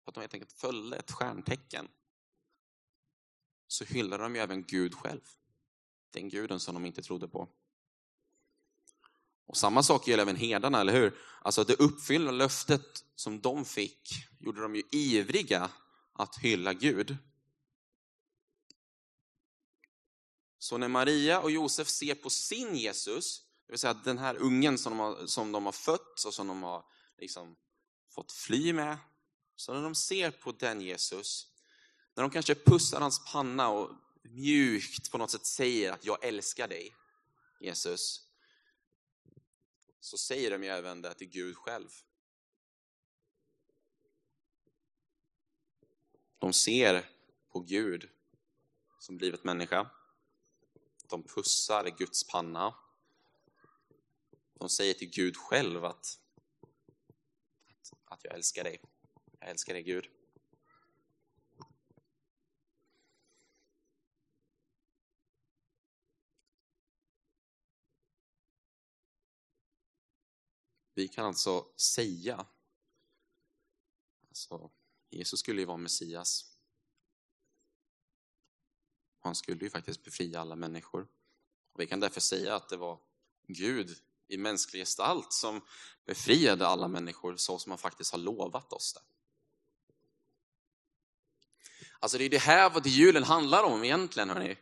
för 0.04 0.12
att 0.12 0.16
de 0.16 0.22
helt 0.22 0.34
enkelt 0.34 0.52
följde 0.52 0.98
ett 0.98 1.12
stjärntecken, 1.12 1.88
så 3.72 3.84
hyllade 3.84 4.24
de 4.24 4.36
ju 4.36 4.42
även 4.42 4.64
Gud 4.64 4.96
själv. 4.96 5.22
Den 6.12 6.30
guden 6.30 6.60
som 6.60 6.74
de 6.74 6.86
inte 6.86 7.02
trodde 7.02 7.28
på. 7.28 7.50
Och 9.46 9.58
samma 9.58 9.84
sak 9.84 10.08
gäller 10.08 10.24
även 10.24 10.36
herdarna, 10.36 10.82
eller 10.82 10.94
hur? 10.94 11.18
Alltså 11.42 11.64
det 11.64 11.74
uppfyllda 11.80 12.32
löftet 12.32 13.06
som 13.16 13.42
de 13.42 13.66
fick 13.66 14.10
gjorde 14.40 14.62
de 14.62 14.76
ju 14.76 14.84
ivriga 14.92 15.72
att 16.14 16.38
hylla 16.38 16.74
Gud. 16.74 17.18
Så 20.60 20.78
när 20.78 20.88
Maria 20.88 21.42
och 21.42 21.52
Josef 21.52 21.88
ser 21.88 22.16
på 22.16 22.30
sin 22.30 22.76
Jesus, 22.76 23.44
det 23.66 23.74
vill 23.74 23.80
säga 23.80 23.94
den 23.94 24.18
här 24.18 24.36
ungen 24.36 24.78
som 24.78 24.92
de 24.92 25.00
har, 25.00 25.26
som 25.26 25.52
de 25.52 25.66
har 25.66 25.72
fött 25.72 26.24
och 26.26 26.34
som 26.34 26.48
de 26.48 26.64
har 26.64 26.86
liksom 27.18 27.56
fått 28.10 28.32
fly 28.32 28.74
med, 28.74 28.98
så 29.56 29.74
när 29.74 29.84
de 29.84 29.96
ser 29.96 30.32
på 30.32 30.52
den 30.52 30.82
Jesus, 30.82 31.48
när 32.20 32.24
de 32.24 32.32
kanske 32.32 32.56
pussar 32.56 33.02
hans 33.02 33.26
panna 33.32 33.70
och 33.70 33.92
mjukt 34.24 35.12
på 35.12 35.18
något 35.18 35.32
sätt 35.32 35.46
säger 35.46 35.92
att 35.92 36.06
jag 36.06 36.26
älskar 36.26 36.68
dig, 36.68 36.96
Jesus, 37.60 38.28
så 40.00 40.18
säger 40.18 40.52
de 40.52 40.64
ju 40.64 40.70
även 40.70 41.02
det 41.02 41.14
till 41.14 41.30
Gud 41.30 41.58
själv. 41.58 41.90
De 46.40 46.54
ser 46.54 47.10
på 47.52 47.60
Gud 47.60 48.10
som 49.00 49.18
blivit 49.18 49.44
människa. 49.44 49.90
De 51.08 51.24
pussar 51.24 51.98
Guds 51.98 52.28
panna. 52.28 52.76
De 54.54 54.70
säger 54.70 54.94
till 54.94 55.10
Gud 55.10 55.38
själv 55.38 55.86
att, 55.86 56.20
att, 57.68 57.94
att 58.06 58.24
jag 58.24 58.34
älskar 58.34 58.64
dig. 58.64 58.82
Jag 59.40 59.50
älskar 59.50 59.74
dig 59.74 59.84
Gud. 59.84 60.19
Vi 71.00 71.08
kan 71.08 71.26
alltså 71.26 71.66
säga, 71.76 72.46
alltså, 74.30 74.72
Jesus 75.10 75.40
skulle 75.40 75.62
ju 75.62 75.66
vara 75.66 75.78
Messias. 75.78 76.46
Han 79.20 79.36
skulle 79.36 79.66
ju 79.66 79.70
faktiskt 79.70 80.04
befria 80.04 80.42
alla 80.42 80.56
människor. 80.56 81.08
Och 81.74 81.80
vi 81.80 81.88
kan 81.88 82.00
därför 82.00 82.22
säga 82.22 82.56
att 82.56 82.70
det 82.70 82.78
var 82.78 83.00
Gud 83.48 83.98
i 84.28 84.38
mänsklig 84.38 84.82
gestalt 84.82 85.34
som 85.34 85.62
befriade 86.06 86.68
alla 86.68 86.88
människor 86.88 87.38
så 87.38 87.60
som 87.60 87.72
han 87.72 87.80
faktiskt 87.80 88.12
har 88.12 88.20
lovat 88.20 88.74
oss 88.74 88.94
det. 88.94 89.02
Alltså 92.00 92.18
det 92.18 92.24
är 92.24 92.30
det 92.30 92.38
här 92.38 92.70
vad 92.70 92.88
julen 92.88 93.24
handlar 93.24 93.64
om 93.64 93.84
egentligen. 93.84 94.30
Hörni. 94.30 94.58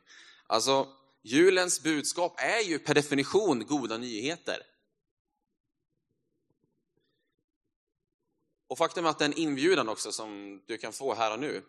Alltså, 0.47 0.93
julens 1.21 1.84
budskap 1.84 2.36
är 2.38 2.62
ju 2.62 2.80
per 2.80 2.93
definition 2.93 3.65
goda 3.65 3.97
nyheter. 3.97 4.77
Och 8.67 8.77
faktum 8.77 9.06
är 9.06 9.10
att 9.10 9.19
det 9.19 9.25
är 9.25 9.30
en 9.30 9.38
inbjudan 9.38 9.89
också 9.89 10.12
som 10.12 10.62
du 10.65 10.77
kan 10.77 10.93
få 10.93 11.13
här 11.13 11.34
och 11.34 11.39
nu. 11.39 11.63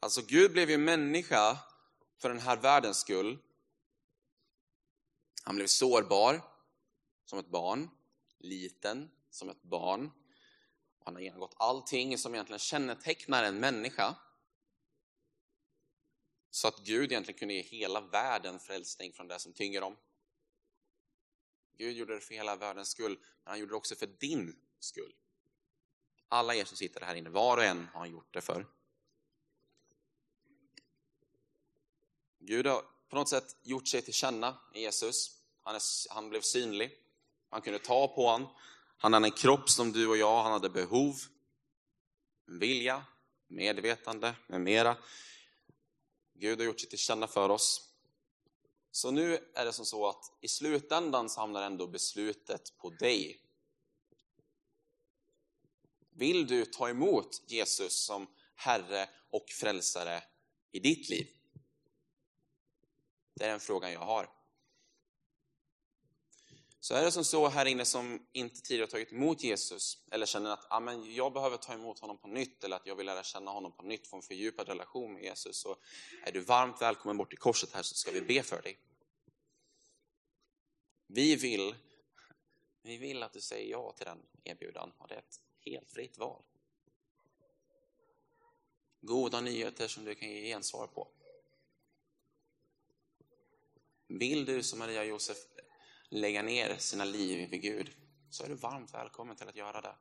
Alltså 0.00 0.22
Gud 0.22 0.52
blev 0.52 0.70
ju 0.70 0.78
människa 0.78 1.58
för 2.18 2.28
den 2.28 2.38
här 2.38 2.56
världens 2.56 3.00
skull. 3.00 3.38
Han 5.44 5.56
blev 5.56 5.66
sårbar 5.66 6.42
som 7.24 7.38
ett 7.38 7.50
barn, 7.50 7.90
liten 8.38 9.10
som 9.30 9.48
ett 9.48 9.62
barn. 9.62 10.10
Han 11.04 11.14
har 11.14 11.22
genomgått 11.22 11.54
allting 11.56 12.18
som 12.18 12.34
egentligen 12.34 12.58
kännetecknar 12.58 13.44
en 13.44 13.60
människa. 13.60 14.16
Så 16.50 16.68
att 16.68 16.78
Gud 16.78 17.12
egentligen 17.12 17.38
kunde 17.38 17.54
ge 17.54 17.62
hela 17.62 18.00
världen 18.00 18.58
frälsning 18.58 19.12
från 19.12 19.28
det 19.28 19.38
som 19.38 19.52
tynger 19.52 19.80
dem. 19.80 19.96
Gud 21.80 21.96
gjorde 21.96 22.14
det 22.14 22.20
för 22.20 22.34
hela 22.34 22.56
världens 22.56 22.88
skull, 22.88 23.18
men 23.44 23.50
han 23.50 23.58
gjorde 23.58 23.72
det 23.72 23.76
också 23.76 23.94
för 23.94 24.06
din 24.06 24.56
skull. 24.78 25.14
Alla 26.28 26.54
er 26.54 26.64
som 26.64 26.76
sitter 26.76 27.00
här 27.00 27.14
inne, 27.14 27.30
var 27.30 27.56
och 27.56 27.64
en 27.64 27.88
har 27.92 28.00
han 28.00 28.10
gjort 28.10 28.34
det 28.34 28.40
för. 28.40 28.66
Gud 32.38 32.66
har 32.66 32.84
på 33.08 33.16
något 33.16 33.28
sätt 33.28 33.56
gjort 33.62 33.88
sig 33.88 34.02
till 34.02 34.14
känna 34.14 34.58
i 34.74 34.80
Jesus. 34.80 35.36
Han, 35.62 35.74
är, 35.74 35.82
han 36.10 36.30
blev 36.30 36.40
synlig. 36.40 36.98
Han 37.50 37.62
kunde 37.62 37.78
ta 37.78 38.08
på 38.08 38.26
honom. 38.26 38.48
Han 38.96 39.12
hade 39.12 39.26
en 39.26 39.32
kropp 39.32 39.70
som 39.70 39.92
du 39.92 40.08
och 40.08 40.16
jag. 40.16 40.42
Han 40.42 40.52
hade 40.52 40.70
behov, 40.70 41.16
vilja, 42.46 43.04
medvetande 43.48 44.34
med 44.46 44.60
mera. 44.60 44.96
Gud 46.34 46.58
har 46.58 46.64
gjort 46.64 46.80
sig 46.80 46.88
till 46.88 46.98
känna 46.98 47.26
för 47.26 47.48
oss. 47.48 47.89
Så 48.90 49.10
nu 49.10 49.50
är 49.54 49.64
det 49.64 49.72
som 49.72 49.86
så 49.86 50.08
att 50.08 50.32
i 50.40 50.48
slutändan 50.48 51.30
så 51.30 51.40
hamnar 51.40 51.62
ändå 51.62 51.86
beslutet 51.86 52.78
på 52.78 52.90
dig. 52.90 53.40
Vill 56.10 56.46
du 56.46 56.64
ta 56.64 56.88
emot 56.88 57.42
Jesus 57.46 58.04
som 58.04 58.26
Herre 58.54 59.08
och 59.30 59.48
Frälsare 59.48 60.22
i 60.72 60.80
ditt 60.80 61.08
liv? 61.08 61.28
Det 63.34 63.44
är 63.44 63.48
den 63.48 63.60
frågan 63.60 63.92
jag 63.92 64.00
har. 64.00 64.39
Så 66.82 66.94
är 66.94 67.04
det 67.04 67.12
som 67.12 67.24
så 67.24 67.48
här 67.48 67.66
inne 67.66 67.84
som 67.84 68.26
inte 68.32 68.60
tidigare 68.60 68.82
har 68.82 68.90
tagit 68.90 69.12
emot 69.12 69.42
Jesus 69.42 70.04
eller 70.10 70.26
känner 70.26 70.50
att 70.50 70.72
amen, 70.72 71.14
jag 71.14 71.32
behöver 71.32 71.56
ta 71.56 71.74
emot 71.74 71.98
honom 71.98 72.18
på 72.18 72.28
nytt 72.28 72.64
eller 72.64 72.76
att 72.76 72.86
jag 72.86 72.96
vill 72.96 73.06
lära 73.06 73.22
känna 73.22 73.50
honom 73.50 73.72
på 73.72 73.82
nytt, 73.82 74.06
få 74.06 74.16
en 74.16 74.22
fördjupad 74.22 74.68
relation 74.68 75.12
med 75.12 75.22
Jesus 75.22 75.56
så 75.56 75.76
är 76.24 76.32
du 76.32 76.40
varmt 76.40 76.82
välkommen 76.82 77.16
bort 77.16 77.30
till 77.30 77.38
korset 77.38 77.72
här 77.72 77.82
så 77.82 77.94
ska 77.94 78.10
vi 78.10 78.20
be 78.20 78.42
för 78.42 78.62
dig. 78.62 78.78
Vi 81.06 81.36
vill, 81.36 81.74
vi 82.82 82.96
vill 82.96 83.22
att 83.22 83.32
du 83.32 83.40
säger 83.40 83.70
ja 83.70 83.92
till 83.92 84.06
den 84.06 84.18
erbjudan 84.44 84.92
och 84.98 85.08
det 85.08 85.14
är 85.14 85.18
ett 85.18 85.40
helt 85.60 85.90
fritt 85.90 86.18
val. 86.18 86.42
Goda 89.00 89.40
nyheter 89.40 89.88
som 89.88 90.04
du 90.04 90.14
kan 90.14 90.28
ge 90.28 90.40
gensvar 90.40 90.86
på. 90.86 91.08
Vill 94.06 94.44
du 94.44 94.62
som 94.62 94.78
Maria 94.78 95.00
och 95.00 95.06
Josef 95.06 95.36
lägga 96.10 96.42
ner 96.42 96.76
sina 96.76 97.04
liv 97.04 97.40
inför 97.40 97.56
Gud 97.56 97.90
så 98.30 98.44
är 98.44 98.48
du 98.48 98.54
varmt 98.54 98.94
välkommen 98.94 99.36
till 99.36 99.48
att 99.48 99.56
göra 99.56 99.80
det. 99.80 99.94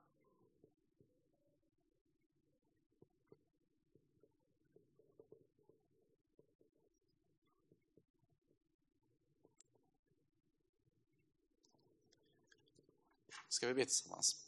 Ska 13.47 13.67
vi 13.67 13.73
be 13.73 13.85
tillsammans? 13.85 14.45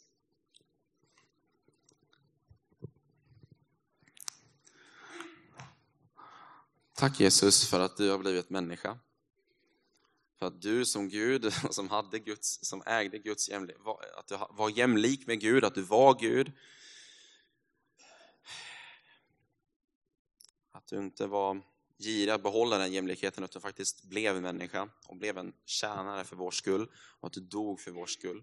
Tack 6.94 7.20
Jesus 7.20 7.70
för 7.70 7.80
att 7.80 7.96
du 7.96 8.10
har 8.10 8.18
blivit 8.18 8.50
människa. 8.50 8.98
För 10.42 10.46
att 10.46 10.62
du 10.62 10.84
som 10.84 11.08
Gud, 11.08 11.52
som, 11.70 11.88
hade 11.88 12.18
Guds, 12.18 12.64
som 12.64 12.82
ägde 12.86 13.18
Guds 13.18 13.48
jämlik, 13.48 13.76
att 14.16 14.26
du 14.26 14.38
var 14.50 14.70
jämlik 14.70 15.26
med 15.26 15.40
Gud, 15.40 15.64
att 15.64 15.74
du 15.74 15.82
var 15.82 16.20
Gud. 16.20 16.52
Att 20.72 20.86
du 20.86 20.98
inte 20.98 21.26
var 21.26 21.62
girig 21.98 22.30
att 22.30 22.42
behålla 22.42 22.78
den 22.78 22.92
jämlikheten, 22.92 23.44
utan 23.44 23.62
faktiskt 23.62 24.04
blev 24.04 24.42
människa 24.42 24.88
och 25.06 25.16
blev 25.16 25.38
en 25.38 25.52
tjänare 25.64 26.24
för 26.24 26.36
vår 26.36 26.50
skull 26.50 26.90
och 27.20 27.26
att 27.26 27.32
du 27.32 27.40
dog 27.40 27.80
för 27.80 27.90
vår 27.90 28.06
skull. 28.06 28.42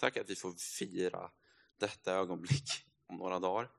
Tack 0.00 0.16
att 0.16 0.30
vi 0.30 0.36
får 0.36 0.52
fira 0.52 1.30
detta 1.78 2.12
ögonblick 2.12 2.68
om 3.06 3.16
några 3.16 3.38
dagar. 3.38 3.70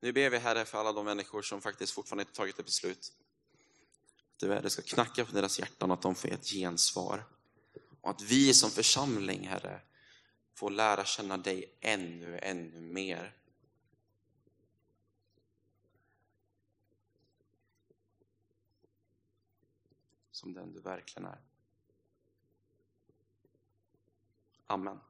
Nu 0.00 0.12
ber 0.12 0.30
vi 0.30 0.38
Herre 0.38 0.64
för 0.64 0.78
alla 0.78 0.92
de 0.92 1.04
människor 1.04 1.42
som 1.42 1.60
faktiskt 1.60 1.92
fortfarande 1.92 2.22
inte 2.22 2.32
tagit 2.32 2.58
ett 2.58 2.66
beslut 2.66 3.12
du 4.36 4.52
är, 4.52 4.62
det 4.62 4.70
ska 4.70 4.82
knacka 4.82 5.24
på 5.24 5.32
deras 5.32 5.58
hjärtan 5.58 5.90
att 5.90 6.02
de 6.02 6.14
får 6.14 6.28
ett 6.28 6.46
gensvar. 6.46 7.24
Och 8.00 8.10
att 8.10 8.22
vi 8.22 8.54
som 8.54 8.70
församling, 8.70 9.48
Herre, 9.48 9.80
får 10.54 10.70
lära 10.70 11.04
känna 11.04 11.36
dig 11.36 11.76
ännu, 11.80 12.38
ännu 12.38 12.80
mer. 12.80 13.36
Som 20.30 20.54
den 20.54 20.72
du 20.72 20.80
verkligen 20.80 21.26
är. 21.28 21.40
Amen. 24.66 25.00